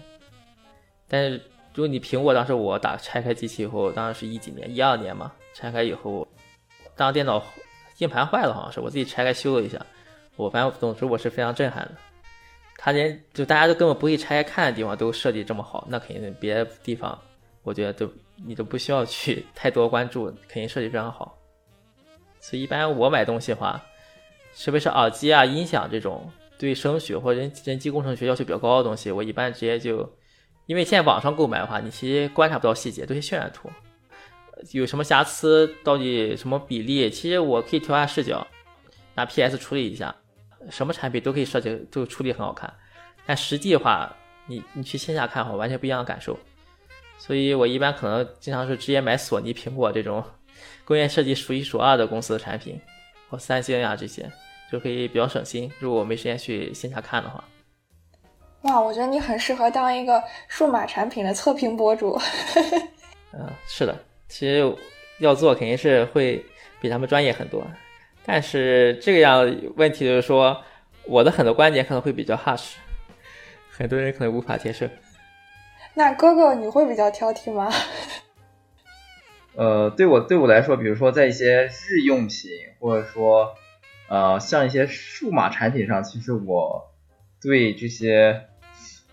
[1.08, 1.40] 但是。
[1.76, 5.30] 就你苹果当时我打拆开机器以后，当时是一几年，一二年嘛。
[5.52, 6.26] 拆开以后，
[6.96, 7.42] 当电脑
[7.98, 9.78] 硬盘坏了，好像是我自己拆开修了一下。
[10.36, 11.92] 我反正总之我是非常震撼的。
[12.78, 17.18] 他连就大家都根本不会拆开看的地方都设计这么好，那肯定别的地方
[17.62, 18.10] 我觉得都
[18.46, 21.36] 你都不需要去太多关注，肯定设计非常好。
[22.40, 23.82] 所以一般我买东西的话，
[24.58, 30.10] 特别是耳机啊、音响这种，对声学或者人人机工程学要求比较高的东西，我一般直接就，
[30.66, 33.70] 因为现在网上购买的话，你其实观察不到细节，都是渲染图，
[34.72, 38.46] 有什么瑕疵，到底什么比例，其实我可以调下视角，
[39.14, 40.14] 拿 PS 处理一下，
[40.70, 42.72] 什么产品都可以设计，都处理很好看。
[43.24, 44.14] 但实际的话，
[44.46, 46.38] 你你去线下看的话，完全不一样的感受。
[47.18, 50.22] 所以我一般可能经常是直接买索尼、苹果这种
[50.84, 52.80] 工业设计数一数二的公司的产品，
[53.28, 54.30] 或三星呀这些。
[54.68, 55.70] 就可以比较省心。
[55.78, 57.44] 如果我没时间去线下看的话，
[58.66, 62.18] 哇，我觉得你很适合当一个数码产品的测评博主。
[63.32, 63.96] 嗯，是的，
[64.28, 64.74] 其实
[65.18, 66.44] 要做肯定是会
[66.80, 67.64] 比他们专业很多。
[68.24, 69.44] 但是这个样
[69.76, 70.60] 问题就是说，
[71.04, 72.72] 我的很多观点可能会比较 harsh，
[73.70, 74.86] 很多人可能无法接受。
[75.94, 77.72] 那哥哥，你会比较挑剔吗？
[79.54, 82.50] 呃，对我对我来说，比如说在一些日用品，
[82.80, 83.54] 或者说。
[84.08, 86.92] 呃，像一些数码产品上，其实我
[87.42, 88.46] 对这些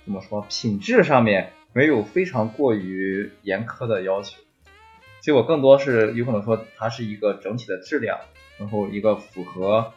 [0.06, 4.38] 怎么说品质上面没有非常过于严苛的要求，
[5.20, 8.20] 其实我更多是有可能说它是一个整体的质量，
[8.58, 9.94] 然后一个符合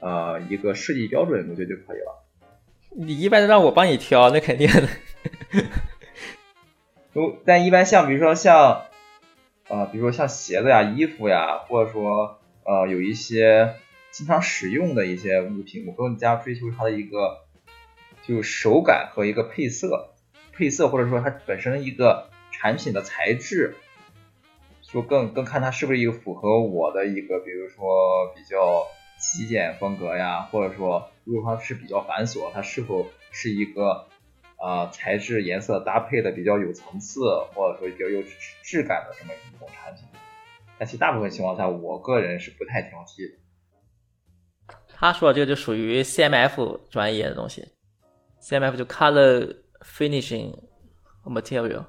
[0.00, 2.24] 呃一个设计标准，我觉得就可以了。
[2.90, 4.88] 你一般让我帮你挑，那肯定的。
[7.12, 8.82] 都但一般像比如说像
[9.68, 13.74] 呃比如说像鞋子呀、衣服呀，或者说呃有一些。
[14.10, 17.44] 经常使用的一些物品，我更加追求它的一个
[18.28, 20.10] 就手感和一个配色，
[20.52, 23.74] 配色或者说它本身一个产品的材质，
[24.82, 28.86] 说更更看它是不是一个符合我的一个，比如说比较
[29.18, 34.06] 极简风格呀，或者说如果它是比较繁琐，它是否是一个
[34.56, 37.22] 啊材质颜色搭配的比较有层次，
[37.54, 38.22] 或者说比较有
[38.62, 40.04] 质感的这么一种产品。
[40.78, 43.38] 但其大部分情况下，我个人是不太挑剔的。
[44.94, 47.66] 他说这个就属于 CMF 专业的东西
[48.42, 50.54] ，CMF 就 Color Finishing
[51.24, 51.84] Material。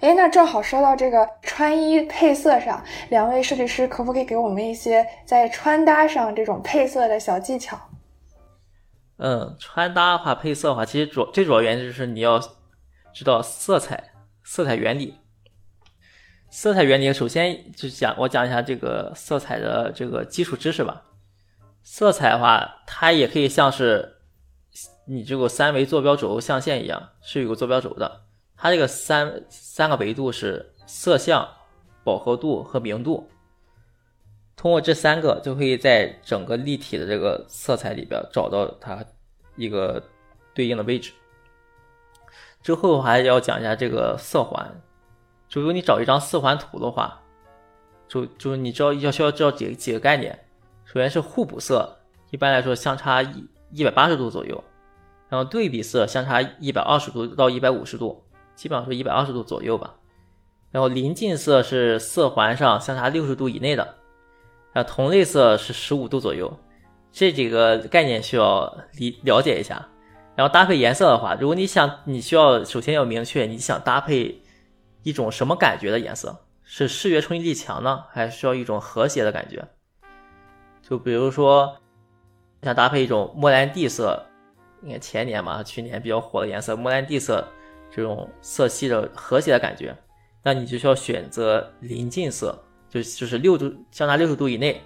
[0.00, 7.76] 哎，那正好说到这个穿衣配色上，两位设计师可不可以给我们一些在穿搭上这种配色的小技巧？
[9.16, 12.38] 嗯，穿搭的话，配色的话，其实主最主要原因就是你要
[13.12, 14.12] 知道色彩，
[14.44, 15.18] 色彩原理。
[16.48, 21.02] 色彩原理首先就讲我讲一下这个色彩的这个基础知识吧。
[21.82, 24.17] 色彩的话，它也可以像是
[25.10, 28.24] 你这个三维坐标轴象限一样，是有个坐标轴的。
[28.58, 31.48] 它这个三三个维度是色相、
[32.04, 33.26] 饱和度和明度。
[34.54, 39.02] 通过这三个，就可以在整个立体的这个色彩里边找到它
[39.56, 40.02] 一个
[40.52, 41.12] 对应的位置。
[42.60, 44.82] 之后还要讲一下这个色环，
[45.48, 47.22] 就如果你找一张色环图的话，
[48.08, 50.38] 就就是你知道要需要知道几几个概念。
[50.84, 51.96] 首先是互补色，
[52.30, 54.62] 一般来说相差一一百八十度左右，
[55.28, 58.24] 然后对比色相差一百二十度到一百五十度，
[58.54, 59.94] 基本上是一百二十度左右吧。
[60.70, 63.96] 然后临近色是色环上相差六十度以内的，
[64.72, 66.58] 然后同类色是十五度左右。
[67.10, 69.88] 这几个概念需要理了解一下。
[70.36, 74.40] 然后搭配颜色的话，如果你想，你需要首先要明确你想搭配
[75.02, 79.66] 一种什么感觉的颜色，是视觉冲击力强呢，还是需要一种和谐的感觉？
[80.80, 81.78] 就比如说，
[82.62, 84.26] 想搭配一种莫兰蒂色，
[84.82, 87.46] 应该前年嘛，去年比较火的颜色，莫兰蒂色
[87.90, 89.96] 这种色系的和谐的感觉，
[90.42, 92.56] 那你就需要选择临近色，
[92.88, 94.80] 就就是六度相差六十度以内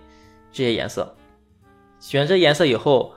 [0.51, 1.15] 这些颜色。
[2.01, 3.15] 选择颜色以后，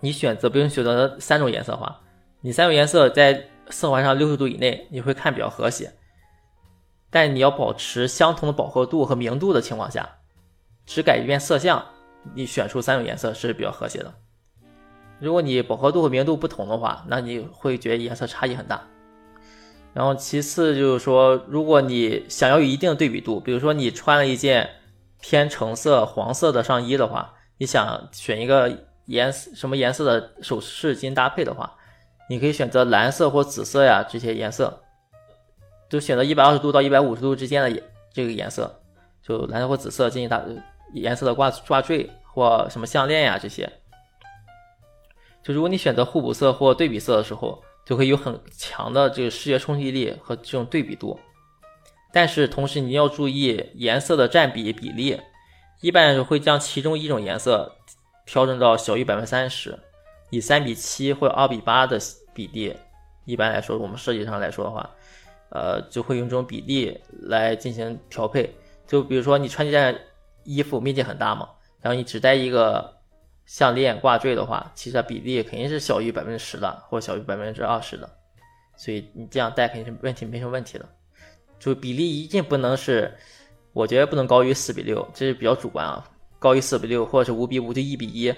[0.00, 2.00] 你选择不用选择三种颜色的话，
[2.40, 5.92] 你三种颜色在色环上六十度以内，你会看比较和谐。
[7.08, 10.08] 但你要保持相同的饱和度和明度的情况下，
[10.84, 11.84] 只改变色相。
[12.34, 14.12] 你选出三种颜色是比较和谐的。
[15.18, 18.82] 如果你饱和度和明度不同的话，那你会觉得颜色差异很大。
[19.92, 24.68] 然后其次就是说，如果你想要有一定的对比度，比如说你穿了一件
[25.20, 28.70] 偏橙色、黄色的上衣的话，你想选一个
[29.06, 31.74] 颜什么颜色的首饰进行搭配的话，
[32.28, 34.82] 你可以选择蓝色或紫色呀这些颜色，
[35.88, 38.80] 就选择一百二十度到一百五十度之间的这个颜色，
[39.22, 40.42] 就蓝色或紫色进行搭。
[40.94, 43.68] 颜色的挂挂坠或什么项链呀，这些，
[45.46, 51.16] 就如果你选择互补色或对比色的时候，就会有很强的这个视觉冲击力和这种对比度。
[52.12, 55.20] 但是同时你要注意颜色的占比比例，
[55.80, 57.76] 一般来说会将其中一种颜色
[58.26, 59.78] 调整到小于百分之三十，
[60.30, 61.96] 以三比七或者二比八的
[62.34, 62.74] 比例。
[63.24, 64.90] 一般来说，我们设计上来说的话，
[65.50, 68.52] 呃，就会用这种比例来进行调配。
[68.84, 69.96] 就比如说你穿这件。
[70.48, 71.48] 衣服面积很大嘛，
[71.80, 72.95] 然后你只带一个
[73.46, 78.10] 项链、挂坠的话，其实它比例肯定是小于百分之十的，或小于百分之二十的，
[78.76, 80.88] 所以你这样戴肯定是问题没什么问题的。
[81.58, 83.16] 就比例一定不能是，
[83.72, 86.04] 我觉得不能高于四比六，这是比较主观啊。
[86.38, 88.34] 高于四比六或者是五比五就一比一，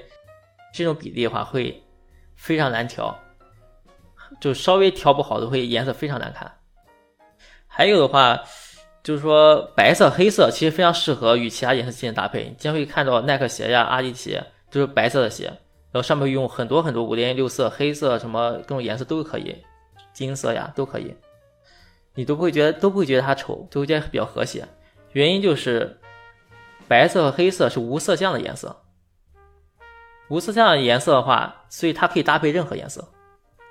[0.73, 1.83] 这种比例的话会
[2.37, 3.13] 非常难调，
[4.41, 6.51] 就稍微调不好都会颜色非常难看。
[7.67, 8.41] 还有的话，
[9.03, 15.47] 就是说白色、黑色其实非常适合与其他颜色进行搭配，你经常会看到耐克鞋呀、阿迪鞋都是白色的鞋，
[15.91, 19.57] 然后上面用很多很多五颜六色、黑色什么各种颜色都可以，
[20.13, 21.15] 金色呀都可以。
[22.15, 24.67] 你都不会觉得都不会觉得它丑，都会觉得比较和谐。
[25.13, 25.99] 原因就是
[26.89, 28.77] 白色和黑色是无色相的颜色，
[30.29, 33.09] 无色相的颜色的话，所以它可以搭配任何颜色，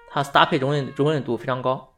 [0.10, 1.94] 它搭配容忍容忍度非常高。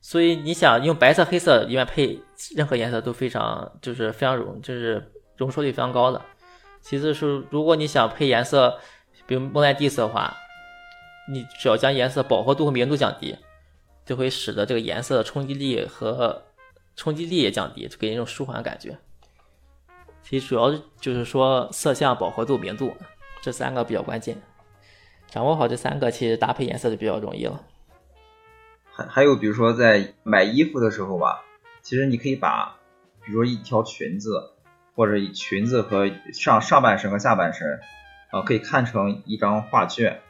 [0.00, 2.20] 所以你想用白色、黑色里面配
[2.54, 6.20] 任何颜色都非常就是非常容就是容错率非常高的。
[6.88, 8.78] 其次是如果你想配颜色，
[9.26, 10.32] 比如莫奈蒂色的话，
[11.28, 13.36] 你只要将颜色饱和度和明度降低。
[14.04, 16.44] 就会使得这个颜色的冲击力和
[16.94, 18.96] 冲击力也降低，就给人一种舒缓的感觉。
[20.22, 22.94] 其实主要就是说色相、饱和度、明度
[23.42, 24.40] 这三个比较关键，
[25.28, 27.60] 掌握好这三个，其实搭配颜色就比较容易了。
[28.92, 31.42] 还还有比如说在买衣服的时候吧，
[31.82, 32.76] 其实你可以把，
[33.24, 34.52] 比如说一条裙子，
[34.96, 37.78] 或者裙子和上上半身和下半身，
[38.32, 40.20] 啊，可以看成一张画卷。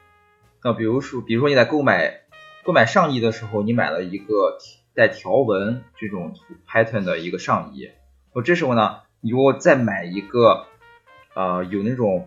[0.62, 2.20] 那比如说，比如说你在购买。
[2.64, 4.58] 购买上衣的时候，你买了一个
[4.92, 6.34] 带条纹这种
[6.68, 7.90] pattern 的一个上衣，
[8.32, 10.66] 我这时候呢，你如果再买一个，
[11.36, 12.26] 呃，有那种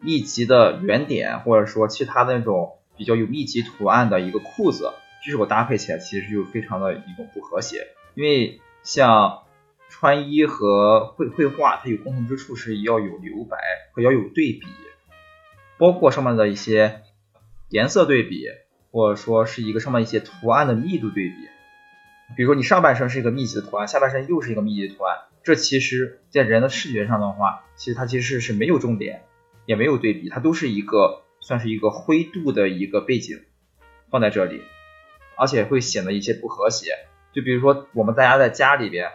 [0.00, 9.42] 密集的圆点，或者说其他那种比较有密集图案的一个裤子，这时候搭配起来其实就非常的一种不和谐，因为像
[9.98, 13.56] 穿衣和绘绘画，它有共同之处是要有留白
[13.92, 14.66] 和要有对比，
[15.78, 17.02] 包括上面的一些
[17.70, 18.46] 颜色对比。
[18.92, 21.34] 或者说是一个上面一些图案的密度对比，
[22.34, 29.24] 比如说你上半身是一个密集的图案，下半身又是一个密集的图案，这其实在人的视觉上的话，其实它其实是没有重点，
[29.66, 33.42] 也没有对比，它都是一个算是一个灰度的一个背景
[34.08, 34.62] 放在这里，
[35.36, 36.92] 而且会显得一些不和谐。
[37.34, 39.10] 就比如说我们大家在家里边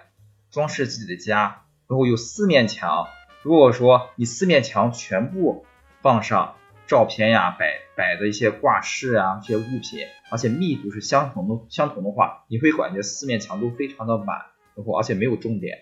[0.52, 3.08] 装饰自己的家，然后有四面墙，
[3.42, 5.66] 如果说你四面墙全部
[6.02, 6.56] 放上。
[6.88, 15.78] 照片呀，摆摆的一些挂饰啊，这些物品，而且密度是相同的，相同的话，你会感觉四面墙都非常的满，然后而且没有重点。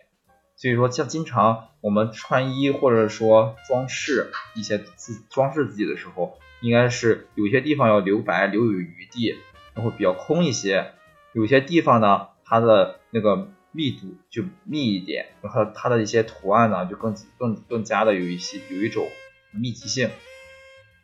[0.56, 9.36] 所以说，像经常我们穿衣或者说装饰一些自装饰自己的时候，应该是有些地方要留白，留有余地，
[9.74, 10.92] 然后比较空一些。
[11.34, 13.48] 有些地方呢，它的那个
[13.80, 19.08] 密度就密一点，然后它的一些图案呢，就更更更加的有一些有一种
[19.52, 20.10] 密集性。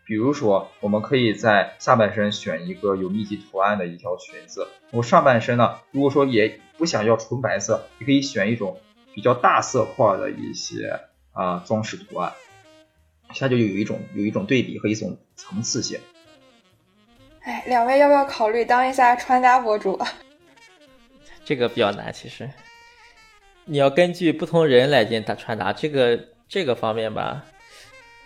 [0.05, 4.67] 比如说，我们可以在下半身选一个有密集图案的一条裙子。
[4.91, 8.81] 我上半身呢，如果说也不想要纯白色，你可以选一种
[9.13, 10.99] 比较大色块的一些
[11.31, 12.33] 啊装饰图案，
[13.29, 16.01] 它就有一种有一种对比和一种层次性。
[17.39, 19.97] 哎，两位要不要考虑当一下穿搭博主？
[21.45, 22.49] 这个比较难，其实
[23.65, 27.43] 你要根据不同人来进行穿搭，这个这个方面吧。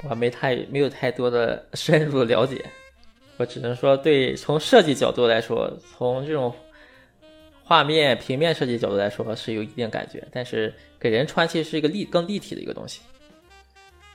[0.09, 2.63] 我没太没有太多的深入了解，
[3.37, 6.53] 我只能说对从设计角度来说，从这种
[7.63, 13.01] 画面平面设计角度来说是有一定感觉，但是给人穿其实是一个立更立体的一个东西。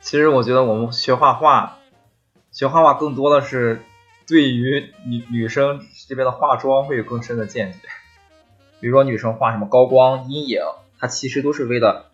[0.00, 1.78] 其实我觉得我们学画画，
[2.50, 3.82] 学画画更多的是
[4.26, 7.78] 对于女女生这边的化妆会有更深的见解。
[8.80, 10.60] 比如说女生画什么高光阴影，
[11.04, 12.10] 它其实都是为了。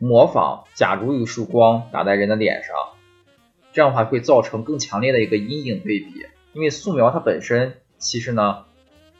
[0.00, 2.74] 模仿，假如有束光打在人的脸上，
[3.72, 6.26] 这样的话会造成更强烈的一个阴影对比。
[6.52, 8.64] 因为素描它本身其实呢，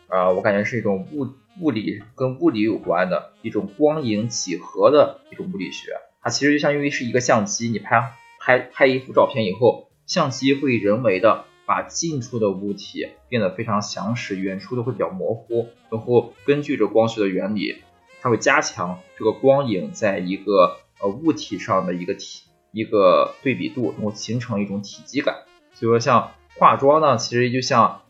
[0.09, 1.29] 呃，我感觉是一种物
[1.61, 5.93] 物理跟物理有关的一种光影几何的一种物理学。
[6.21, 17.77] 它其实就相当于是一个相机，你拍拍拍一幅照片以后，相机会人为的把近处的物体变得非常详实，远处的会比较模糊，然后根据着光学的原理。
[18.21, 22.43] 它会加强这个光影在一个呃物体上的一个体
[22.73, 25.45] 一个对比度，然后形成一种体积感。
[25.73, 28.03] 所以说，像化妆呢，其实就像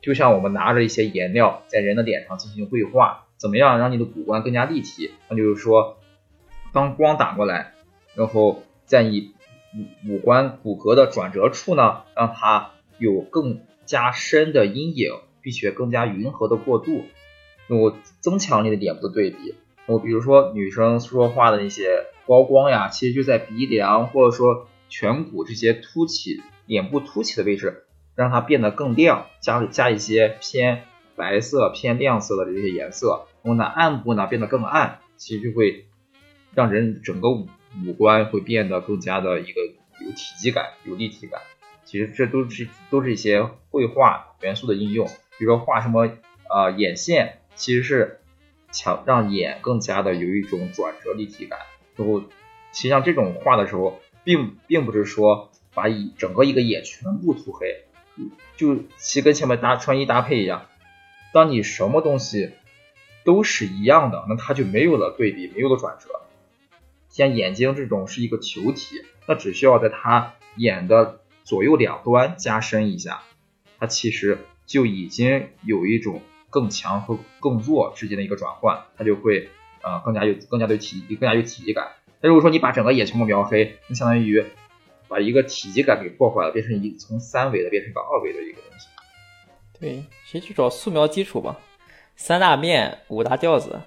[0.00, 5.10] 就像我们拿着一些颜料在人的脸上进行绘画，怎么样让你的五官更加立体？
[5.28, 5.98] 那就是说，
[6.72, 7.74] 当光打过来，
[8.14, 9.32] 然后在你
[10.06, 17.04] 五五官骨骼的转折处呢，让它有更加深的阴影，并且更加匀和的过渡。
[17.78, 19.54] 我增强你的脸部的对比。
[19.86, 30.84] 我比如说女生说话的那些高光呀，其实就在鼻梁或者说颧骨这些凸起、脸部凸起的位置，让它变得更亮，加加一些偏
[31.16, 35.86] 白色、偏亮色的这些颜色，然后呢，暗部呢变得更暗，其实就会
[36.54, 37.48] 让人整个五
[37.84, 39.60] 五官会变得更加的一个
[40.04, 41.40] 有体积感、有立体感。
[41.84, 45.08] 其实这都是都是一些绘画元素的应用，
[45.38, 46.08] 比如说画什么
[46.48, 48.20] 呃眼线，其实是
[48.72, 51.58] 强让眼更加的有一种转折立体感。
[51.94, 52.20] 然后，
[52.72, 57.84] 其实际上这种画的时候，并并不是说把一整个一个眼全部涂黑，
[58.56, 60.66] 就其跟前面搭穿衣搭配一样，
[61.32, 62.52] 当你什么东西
[63.24, 66.08] 都是一样的，那它就没有了对比，没有了转折。
[67.08, 71.20] 像眼睛这种是一个球体，那只需要在它眼的。
[71.42, 73.22] 左右两端加深一下，
[73.78, 76.20] 它其实就已经有一种
[76.50, 79.48] 更强和更弱之间的一个转换，它就会
[79.82, 81.92] 呃更加有更加的体更加有体积感。
[82.20, 84.44] 那如果说你把整个也全部描黑，那相当于
[85.08, 88.86] 把一个体积感给破坏了，变成一从三维的变成一个二维的一个东西。
[89.78, 91.58] 对，其实就找素描基础吧，
[92.16, 93.80] 三大面五大调子：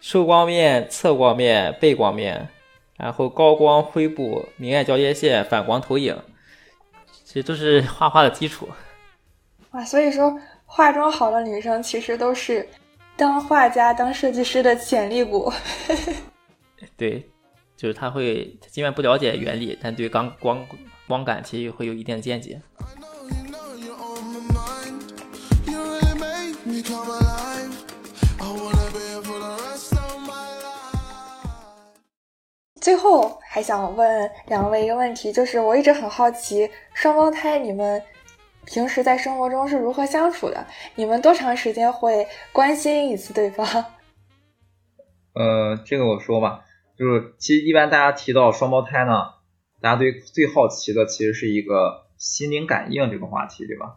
[0.00, 2.48] 受光面、侧光面、背光面，
[2.98, 6.16] 然后高光灰部、明暗交界线、反光投影。
[7.24, 8.68] 这都是画画的基础，
[9.72, 9.84] 哇！
[9.84, 12.68] 所以说，化妆好的女生其实都是
[13.16, 15.52] 当画家、当设计师的潜力股。
[16.96, 17.30] 对，
[17.76, 20.66] 就是他会，尽管不了解原理，但对光光
[21.06, 22.60] 光感其实会有一定的见解。
[32.80, 38.02] 最后还想问两位一个问题，就是我一直很好奇，双胞胎你们
[38.66, 40.66] 平时在生活中是如何相处的？
[40.94, 43.66] 你们多长时间会关心一次对方？
[45.34, 46.64] 呃，这个我说吧，
[46.96, 49.30] 就是其实一般大家提到双胞胎呢，
[49.80, 53.96] 大家对最好奇的其实是一个心灵感应这个话题，对吧？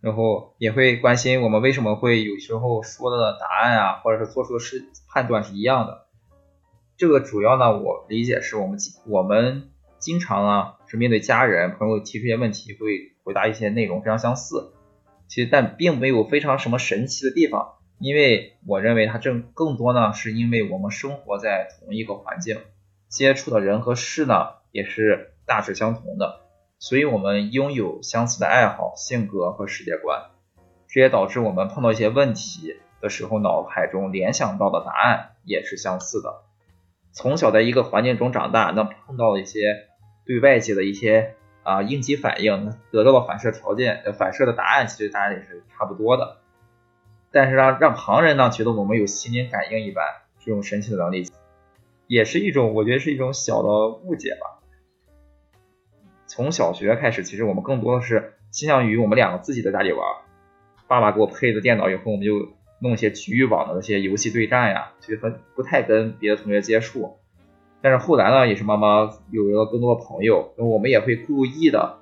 [0.00, 6.06] 然后也会关心我们为什么会有时候说的答案啊，或者是做出的是判断是一样的。
[6.96, 14.72] 这个主要呢，我理解是我们我们经常啊面对家人朋友提出一些问题，会回答一些内容非常相似。
[15.26, 22.58] 其实但并没有非常什么神奇的地方，因为我认为它正更多呢是因为我们生活在同一个环境，
[23.08, 26.40] 接触的人和事呢也是大致相同的，
[26.78, 30.30] 所以我们拥有相似的爱好、性格和世界观，
[30.88, 36.42] 这也导致我们碰到一些问题的时候，脑海中联想到的答案也是相似的。
[37.12, 39.60] 从小在一个环境中长大，那碰到一些
[40.24, 46.38] 对外界的一些啊应激反应，得到的反射条件、反射的答案，其实答案也是差不多的。
[47.30, 50.04] 但是让让旁人呢觉得我们有心灵感应一般，
[50.40, 51.30] 这种神奇的能力，
[52.06, 54.60] 也是一种我觉得是一种小的误解吧。
[56.26, 60.00] 从小学开始，其实我们更多的是倾向于我们两个自己在家里玩，
[60.86, 62.54] 爸爸给我配的电脑以后，我们就。
[62.80, 67.18] 弄一些局域网的那些游戏对战呀，其实很不太跟别的同学接触。
[67.84, 71.98] 但是后来呢，也是慢慢有了更多的朋友，那我们也会故意的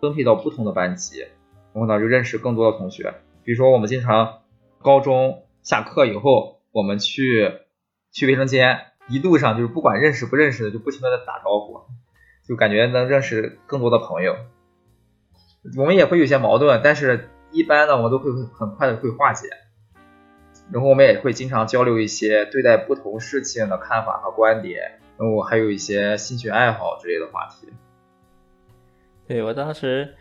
[0.00, 3.12] 分配到不同的班级，然后呢就认识更多的同学。
[3.44, 4.38] 比如说我们经常
[4.80, 7.52] 高中下课以后，我们去
[8.10, 8.78] 去卫生间，
[9.08, 11.82] 一路上就是不管认识不认识的，就不停的在打招呼，
[12.48, 14.36] 就感觉能认识更多的朋友。
[15.76, 19.48] 我们也会有些矛盾，但是一般呢，我们都会很快的会化解。
[20.72, 27.68] 然后我们也会经常交流一些对待不同事情的看法和观点，然后还有一些兴趣爱好之类的话题。
[29.26, 30.14] 对我当时，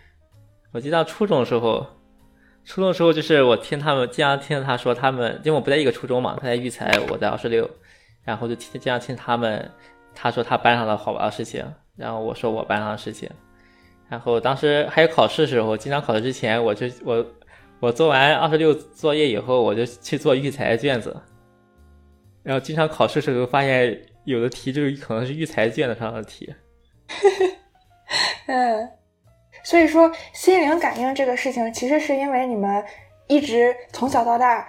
[0.72, 1.86] 我记得初中的时候，
[2.64, 7.70] 初中的时候就是我听他们经常听他说他们，因为我不在一个初中嘛，他在育才，我在二十六，
[8.24, 9.72] 然后就听经常听他们，
[10.14, 11.66] 他说他班上的好玩的事情，
[11.96, 13.30] 然后我说我班上的事情，
[14.10, 17.26] 然后当时还有考试的时候，经常考试之前我就我。
[17.82, 21.16] 我做完二十六作业以后，我就去做育才卷子，
[22.41, 26.53] 然后经常考试时候发现有的题就是可能是育才卷子上的题。
[28.47, 28.91] 嗯，
[29.63, 32.84] 所以说心灵感应这个事情，其实是因为你们
[33.28, 34.67] 一直从小到大，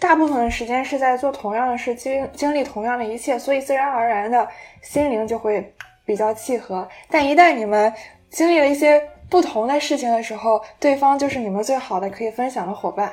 [0.00, 4.48] 大部分的时间是在做同样的事，经经历同样的一切，所以自然而然的
[4.82, 5.74] 心灵就会
[6.06, 6.88] 比较契合。
[7.10, 7.92] 但一旦你们
[8.30, 9.10] 经历了一些。
[9.30, 13.12] 不同的事情的时候，对方就是你们最好的可以分享的伙伴。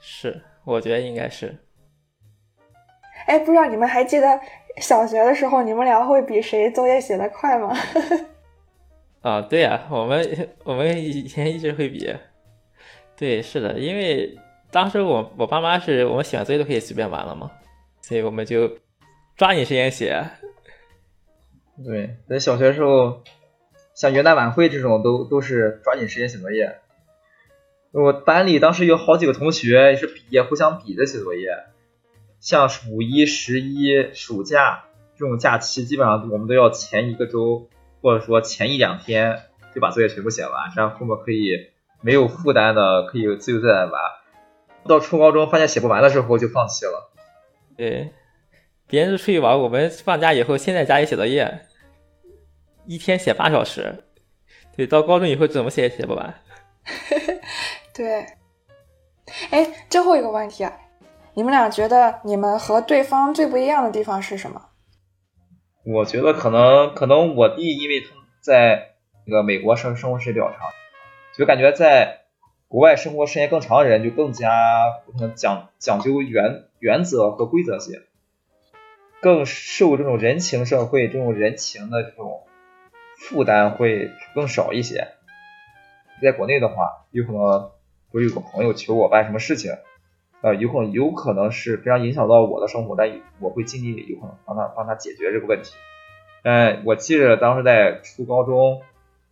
[0.00, 1.54] 是，我觉得应该是。
[3.26, 4.40] 哎，不知道你们还记得
[4.78, 7.76] 小学的时候，你们俩会比谁作业写的快吗？
[9.22, 12.14] 啊，对呀，我们我们以前一直会比。
[13.16, 14.38] 对，是的，因为
[14.70, 17.50] 当时我我爸妈是我们写完作业都可以随便玩了嘛，
[18.00, 18.78] 所以我们就
[19.36, 20.24] 抓紧时间写。
[21.84, 23.22] 对，在小学时候。
[23.94, 26.78] 像元旦晚会这种都都是抓紧时间写作业。
[27.92, 31.50] 我班里当时有好几个同学也是比互相比着写作业，
[32.42, 34.84] 像五一、十一、暑假
[35.16, 37.68] 这种假期，基本上我们都要前一个周
[38.02, 41.52] 或者说前一两天就把作业全部写完，这样后面可以
[42.00, 43.92] 没有负担的可以自由自在玩。
[44.88, 47.12] 到初高中发现写不完的时候就放弃了。
[47.76, 48.10] 对，
[48.88, 51.60] 别人都出去玩，我们放假以后先在家里写作业，
[52.86, 54.02] 一天写八小时。
[54.76, 56.34] 对，到高中以后怎么写也写不完。
[57.94, 58.26] 对，
[59.50, 60.66] 哎，最后一个问题，
[61.34, 64.68] 你们俩觉得你们和对方最不一样的地方是什么？
[65.84, 68.08] 我觉得可能可能我弟因为他
[68.40, 70.58] 在那个美国生生活时间比较长，
[71.36, 72.24] 就感觉在
[72.68, 74.50] 国外生活时间更长的人就更加
[75.34, 78.02] 讲讲究原原则和规则性，
[79.20, 82.42] 更受这种人情社会这种人情的这种
[83.16, 85.08] 负担会更少一些。
[86.20, 87.70] 在国内的话，有可能。
[88.14, 89.72] 我有个朋友求我办什么事情，
[90.42, 95.74] 呃，有可能有可能是非常影响到我的生活，但我会尽力有可能帮他帮他解决这个问题。
[96.42, 98.82] 嗯，我记得当时在初高中，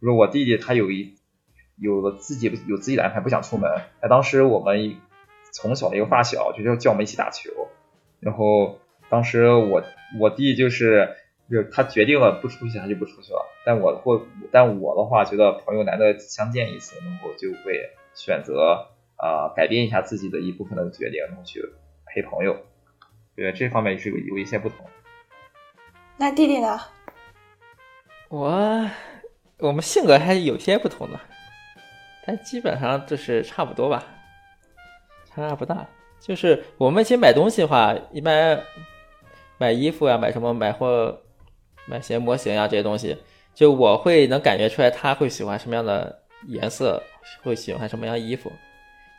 [0.01, 1.17] 就是我弟弟他有一
[1.77, 3.71] 有了自己有自己的安排，不想出门。
[4.01, 4.97] 哎，当时我们
[5.53, 7.51] 从小的一个发小就叫叫我们一起打球，
[8.21, 9.83] 然后当时我
[10.21, 11.17] 我弟就是
[11.51, 13.47] 就他决定了不出去，他就不出去了。
[13.67, 17.91] 但我或但我的话觉得朋友难得相见一次，然后就会。
[18.13, 18.89] 选择
[19.23, 21.63] 啊，改变一下自己的一部分的决定，然后去
[22.07, 22.57] 陪朋友，
[23.37, 24.87] 对这方面是有有一些不同。
[26.17, 26.81] 那弟弟呢？
[28.29, 28.89] 我
[29.59, 31.21] 我们性格还是有些不同的，
[32.27, 34.05] 但基本上就是差不多吧，
[35.27, 35.87] 差差不大。
[36.19, 38.63] 就是我们其实买东西的话，一般
[39.59, 41.21] 买衣服呀，买什么买货，
[41.87, 43.19] 买鞋模型呀这些东西，
[43.53, 47.03] 就我会能感觉出来他会喜欢什么样的颜色。
[47.43, 48.51] 会喜欢什么样衣服？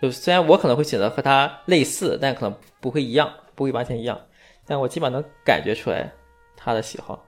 [0.02, 4.20] 就虽然我可能会选择和他类似，但可能不会一样，不会完全一样。
[4.66, 6.12] 但我基本上能感觉出来
[6.58, 7.24] 他的喜好。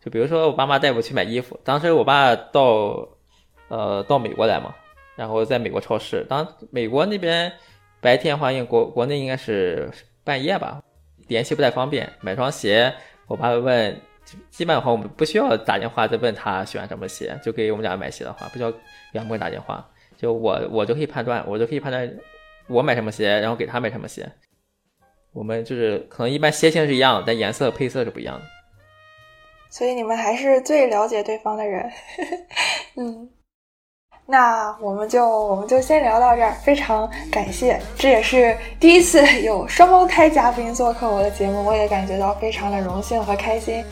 [0.00, 3.08] 就比如说我爸妈带我去买衣服，当时我爸到
[3.68, 4.74] 呃到美国来嘛，
[5.16, 7.52] 然后在美国超市，当美国那边
[8.00, 9.90] 白天话应国国内应该是
[10.24, 10.82] 半夜吧，
[11.26, 12.12] 联系不太方便。
[12.20, 12.94] 买双鞋，
[13.26, 14.00] 我爸问，
[14.50, 18.72] 基本上我们不需要打电话再问他喜欢什么鞋，就给我们俩买鞋的话，不需要。
[19.12, 19.86] 给我打电话，
[20.22, 22.08] 就我我就可以判断，我就可以判断
[22.68, 24.30] 我买什么鞋，然后给他买什么鞋。
[25.34, 28.42] 我们就是可能一般鞋型是一样的，但颜色配色是不一样的。
[29.68, 31.90] 所以你们还是最了解对方的人。
[32.96, 33.28] 嗯，
[34.26, 43.82] 那我们就我们就先聊到这儿，非常感谢，这也是第一次有双胞胎嘉宾做客我的节目，我也感觉到非常的荣幸和开心。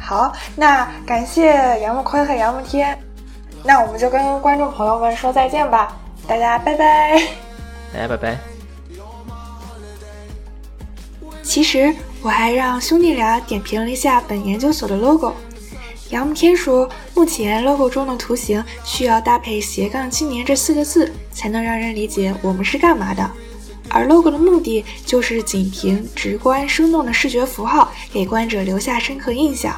[0.00, 2.98] 好，那感谢杨木坤和杨木天。
[3.66, 5.98] 那我们就跟观众朋友们说再见吧，
[6.28, 7.20] 大家拜拜，
[7.92, 8.38] 大家拜拜。
[11.42, 11.92] 其实
[12.22, 15.34] 我还让兄弟俩点评了一下本研究所的 logo。
[16.10, 23.28] 杨慕天说，目前 logo 中的图形需要搭配“斜杠青年”这四个字，才能让人理解我们是干嘛的。
[23.88, 29.74] 而 logo 的目的就是仅凭直观生动的视觉符号，给观者留下深刻印象。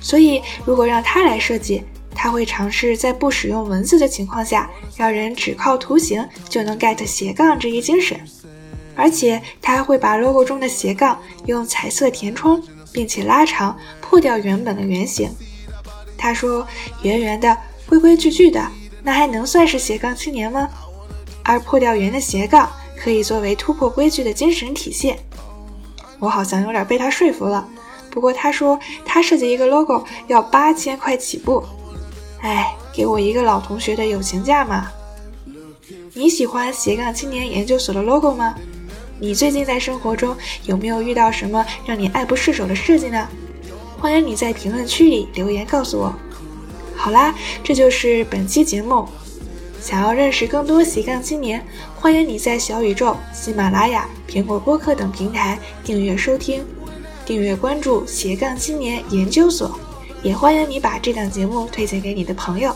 [0.00, 1.84] 所以，如果让他来设计，
[2.20, 8.20] 他会尝试在不使用文字的情况下，让人只靠图形就能 get 斜杠这一精神，
[8.96, 11.16] 而且他还会把 logo 中的斜杠
[11.46, 12.60] 用彩色填充，
[12.92, 15.30] 并且拉长，破掉原本的圆形。
[16.16, 16.66] 他说
[17.02, 18.68] ：“圆圆的、规规矩矩的，
[19.04, 20.68] 那还能算是斜杠青年吗？”
[21.44, 25.16] 而破掉圆的斜杠可以作为突破规矩的精神体现。
[26.18, 27.68] 我好像有点被他说服了。
[28.10, 31.62] 不过他说他设计一个 logo 要八千块起步。
[32.40, 34.90] 哎，给我一个老同学的友情价嘛！
[36.14, 38.54] 你喜欢斜杠青年研究所的 logo 吗？
[39.20, 43.28] 你最近在生活中有没有遇到什么让你爱不释手的设计呢？
[43.98, 46.14] 欢迎你在评论区里留言告诉我。
[46.94, 47.34] 好啦，
[47.64, 49.08] 这就是本期节目。
[49.80, 56.64] 想要认识更多斜杠青年，欢迎你在小宇宙、喜马拉雅、苹果播客等平台订阅收听、
[57.24, 59.78] 订阅关注斜杠青年研究所。
[60.22, 62.74] 也欢迎你把这档节目推荐给你的朋友。